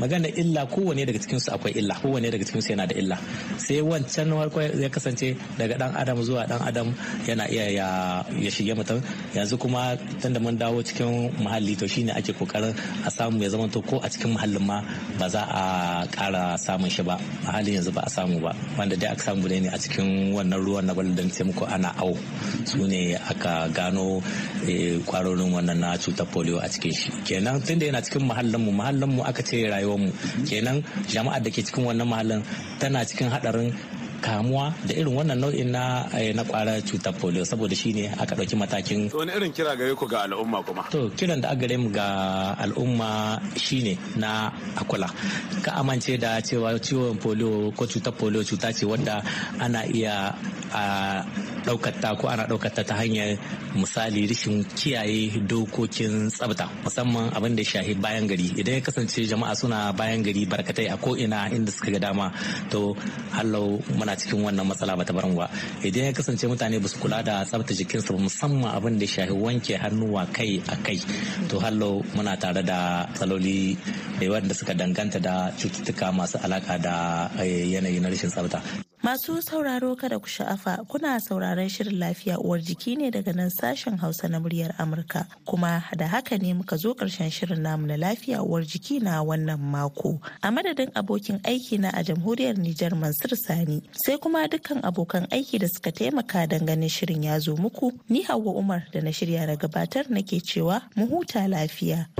Magana 0.00 0.28
illa 0.28 0.66
kowane 0.66 1.06
daga 1.06 1.18
cikin 1.18 1.40
su 1.40 1.50
akwai 1.52 1.72
illa 1.76 1.94
kowane 1.94 2.30
daga 2.30 2.44
cikin 2.44 2.62
su 2.62 2.72
yana 2.72 2.86
da 2.86 2.94
illa. 2.94 3.16
Sai 3.58 3.80
wancan 3.80 4.28
farko 4.32 4.60
ya 4.60 4.88
kasance 4.88 5.36
daga 5.58 5.78
dan 5.78 5.92
adam 5.96 6.18
zuwa 6.22 6.46
dan 6.48 6.60
adam 6.62 6.88
yana 7.26 7.48
iya 7.48 7.64
ya 8.44 8.50
shige 8.50 8.74
mutum. 8.74 9.00
Yanzu 9.34 9.58
kuma 9.58 9.96
tunda 10.20 10.40
mun 10.40 10.58
dawo 10.58 10.82
cikin 10.82 11.30
muhalli 11.38 11.76
to 11.78 11.86
shine 11.88 12.10
ake 12.10 12.32
ƙoƙarin 12.32 12.74
a 13.06 13.10
samu 13.10 13.42
ya 13.42 13.48
zama 13.48 13.68
to 13.68 13.82
ko 13.82 13.96
a 14.02 14.08
cikin 14.08 14.34
muhallin 14.36 14.60
ma 14.66 14.82
ba 15.18 15.28
za 15.28 15.42
a 15.48 16.06
kara 16.10 16.56
samun 16.58 16.90
shi 16.90 17.02
ba. 17.02 17.18
A 17.46 17.62
yanzu 17.62 17.92
ba 17.94 18.02
a 18.06 18.10
samu 18.10 18.40
ba. 18.40 18.52
Wanda 18.78 18.96
dai 18.96 19.12
aka 19.12 19.22
samu 19.32 19.48
ne 19.48 19.68
a 19.68 19.78
cikin 19.78 20.32
wannan 20.34 20.60
ruwan 20.64 20.84
na 20.84 20.94
gwaldan 20.94 21.30
ce 21.32 21.44
muku 21.44 21.64
ana 21.66 21.94
au 21.98 22.16
su 22.64 22.86
ne 22.86 23.14
aka 23.14 23.68
gano 23.72 24.20
kwarorin 25.06 25.52
wannan 25.54 25.78
na 25.80 25.96
cutar 25.96 26.26
polio 26.26 26.58
a 26.58 26.68
cikin 26.68 26.92
shi. 26.92 27.10
Kenan 27.24 27.62
tunda 27.62 27.86
yana 27.86 28.02
cikin 28.02 28.26
muhallin 28.28 28.60
mu 28.60 28.72
muhallin 28.72 29.08
mu 29.16 29.22
aka 29.22 29.42
ce 29.42 29.62
rayuwar 29.70 29.85
mu 29.94 30.10
kenan 30.48 30.82
jama'ar 31.06 31.38
da 31.42 31.50
ke 31.54 31.62
cikin 31.62 31.86
wannan 31.86 32.08
mahallin 32.10 32.42
tana 32.82 33.06
cikin 33.06 33.30
hadarin 33.30 33.70
kamuwa 34.20 34.72
da 34.86 34.92
irin 34.94 35.14
wannan 35.14 35.38
nau'in 35.38 35.70
na 35.70 36.08
na 36.34 36.42
kwara 36.44 36.80
cutar 36.82 37.14
polio 37.14 37.44
saboda 37.44 37.74
shine 37.76 38.10
aka 38.18 38.34
ɗauki 38.34 38.56
matakin. 38.56 39.10
Wani 39.14 39.32
irin 39.32 39.52
kira 39.52 39.76
gare 39.76 39.94
ku 39.94 40.06
ga 40.08 40.24
al'umma 40.26 40.62
kuma? 40.66 40.82
To 40.90 41.10
kiran 41.16 41.40
da 41.40 41.50
aka 41.54 41.78
mu 41.78 41.90
ga 41.90 42.06
al'umma 42.58 43.38
shine 43.56 43.98
na 44.16 44.50
akula. 44.76 45.06
Ka 45.62 45.72
amince 45.80 46.18
da 46.18 46.40
cewa 46.42 46.74
ciwon 46.80 47.18
polio 47.22 47.70
ko 47.76 47.86
cutar 47.86 48.12
polio 48.12 48.42
cuta 48.42 48.72
ce 48.72 48.86
wadda 48.86 49.22
ana 49.60 49.84
iya 49.86 50.34
a 50.74 51.22
ɗaukata 51.66 52.08
ko 52.20 52.28
ana 52.30 52.46
ɗaukata 52.46 52.82
ta 52.86 52.94
hanyar 52.94 53.34
misali 53.74 54.26
rashin 54.30 54.62
kiyaye 54.78 55.42
dokokin 55.50 56.30
tsafta 56.30 56.64
musamman 56.84 57.30
abin 57.36 57.56
da 57.56 57.62
shahi 57.64 57.94
bayan 57.98 58.26
gari. 58.30 58.48
Idan 58.60 58.74
ya 58.78 58.80
kasance 58.80 59.20
jama'a 59.26 59.54
suna 59.58 59.92
bayan 59.92 60.22
gari 60.22 60.46
barkatai 60.46 60.86
a 60.92 60.96
ko 60.96 61.16
ina 61.16 61.50
inda 61.50 61.70
suka 61.74 61.90
ga 61.90 61.98
dama 62.08 62.30
to 62.70 62.94
hallau 63.34 63.82
muna 63.98 64.14
cikin 64.14 64.40
wannan 64.46 64.66
matsala 64.66 64.96
bata 64.96 65.12
barin 65.12 65.34
ba. 65.34 65.50
Idan 65.82 66.06
ya 66.08 66.12
kasance 66.14 66.46
mutane 66.46 66.78
ba 66.80 66.88
su 66.88 66.98
kula 67.02 67.18
da 67.26 67.42
tsafta 67.44 67.74
jikinsu 67.74 68.14
ba 68.14 68.20
musamman 68.26 68.70
abin 68.76 68.98
da 68.98 69.06
shafi 69.06 69.34
wanke 69.34 69.74
hannuwa 69.82 70.22
kai 70.32 70.62
a 70.70 70.76
kai 70.86 70.98
to 71.50 71.58
hallo 71.58 72.02
muna 72.14 72.32
tare 72.42 72.62
da 72.62 73.06
tsaloli 73.14 73.76
wanda 74.32 74.54
suka 74.54 74.72
danganta 74.74 75.18
da 75.26 75.34
cututtuka 75.58 76.06
masu 76.16 76.38
alaka 76.44 76.74
da 76.86 76.94
yanayi 77.72 77.98
na 78.00 78.08
rashin 78.08 78.30
tsafta. 78.30 78.60
Masu 79.06 79.38
sauraro 79.42 79.94
kada 79.94 80.18
ku 80.18 80.26
sha'afa 80.26 80.82
kuna 80.90 81.20
sauraron 81.22 81.68
shirin 81.70 81.94
lafiya 81.98 82.38
uwar 82.42 82.58
jiki 82.58 82.96
ne 82.98 83.10
daga 83.10 83.30
nan 83.32 83.50
sashen 83.54 83.94
Hausa 84.02 84.26
na 84.28 84.40
muryar 84.42 84.74
Amurka 84.82 85.26
kuma 85.46 85.84
da 85.96 86.08
haka 86.08 86.34
ne 86.38 86.52
muka 86.54 86.74
zo 86.76 86.90
ƙarshen 86.94 87.30
shirin 87.30 87.62
namu 87.62 87.86
na 87.86 87.94
lafiya 87.94 88.42
uwar 88.42 88.66
jiki 88.66 88.98
na 89.00 89.22
wannan 89.22 89.60
mako. 89.62 90.18
A 90.42 90.50
madadin 90.50 90.90
abokin 90.90 91.38
aiki 91.46 91.78
na 91.78 91.90
a 91.94 92.02
jamhuriyar 92.02 92.58
Nijar 92.58 92.98
Mansur 92.98 93.36
Sani 93.38 93.80
sai 93.94 94.18
kuma 94.18 94.48
dukkan 94.50 94.82
abokan 94.82 95.30
aiki 95.30 95.60
da 95.62 95.68
suka 95.70 95.92
taimaka 95.92 96.42
ganin 96.50 96.90
shirin 96.90 97.22
ya 97.22 97.38
zo 97.38 97.54
muku 97.54 97.92
ni 98.10 98.24
Hauwa 98.26 98.58
Umar 98.58 98.88
da 98.92 98.98
na 99.00 99.10
shirya 99.14 99.46
na 99.46 99.54
gabatar 99.54 100.10
nake 100.10 100.42
cewa 100.42 100.82
mu 100.96 101.06
huta 101.06 101.46
lafiya. 101.46 102.10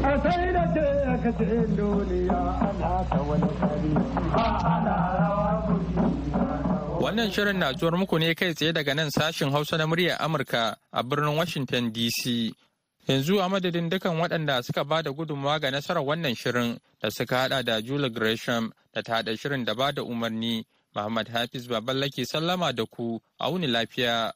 Wannan 7.07 7.31
shirin 7.31 7.57
na 7.63 7.73
zuwar 7.73 7.95
muku 7.99 8.19
ne 8.19 8.35
kai 8.35 8.51
tsaye 8.55 8.73
daga 8.73 8.95
nan 8.95 9.11
sashin 9.11 9.51
Hausa 9.53 9.77
na 9.79 9.87
muryar 9.87 10.19
Amurka 10.19 10.75
a 10.93 11.03
birnin 11.05 11.37
Washington 11.37 11.93
DC. 11.93 12.51
Yanzu 13.07 13.39
a 13.39 13.49
madadin 13.49 13.89
dukan 13.89 14.19
waɗanda 14.19 14.61
suka 14.65 14.83
ba 14.85 15.03
da 15.03 15.13
gudunmawa 15.13 15.61
ga 15.61 15.71
nasarar 15.71 16.03
wannan 16.03 16.35
shirin 16.35 16.77
da 17.01 17.09
suka 17.11 17.37
hada 17.47 17.63
da 17.63 17.81
Julie 17.81 18.11
Gresham 18.11 18.73
da 18.93 19.03
ta 19.03 19.23
haɗa 19.23 19.39
shirin 19.39 19.65
da 19.65 19.75
ba 19.75 19.93
da 19.93 20.03
umarni, 20.03 20.65
Muhammad 20.97 21.29
Hafiz 21.29 21.69
Baballake 21.69 22.27
sallama 22.27 22.75
da 22.75 22.85
ku, 22.87 23.23
a 23.39 23.51
wuni 23.53 23.69
lafiya. 23.71 24.33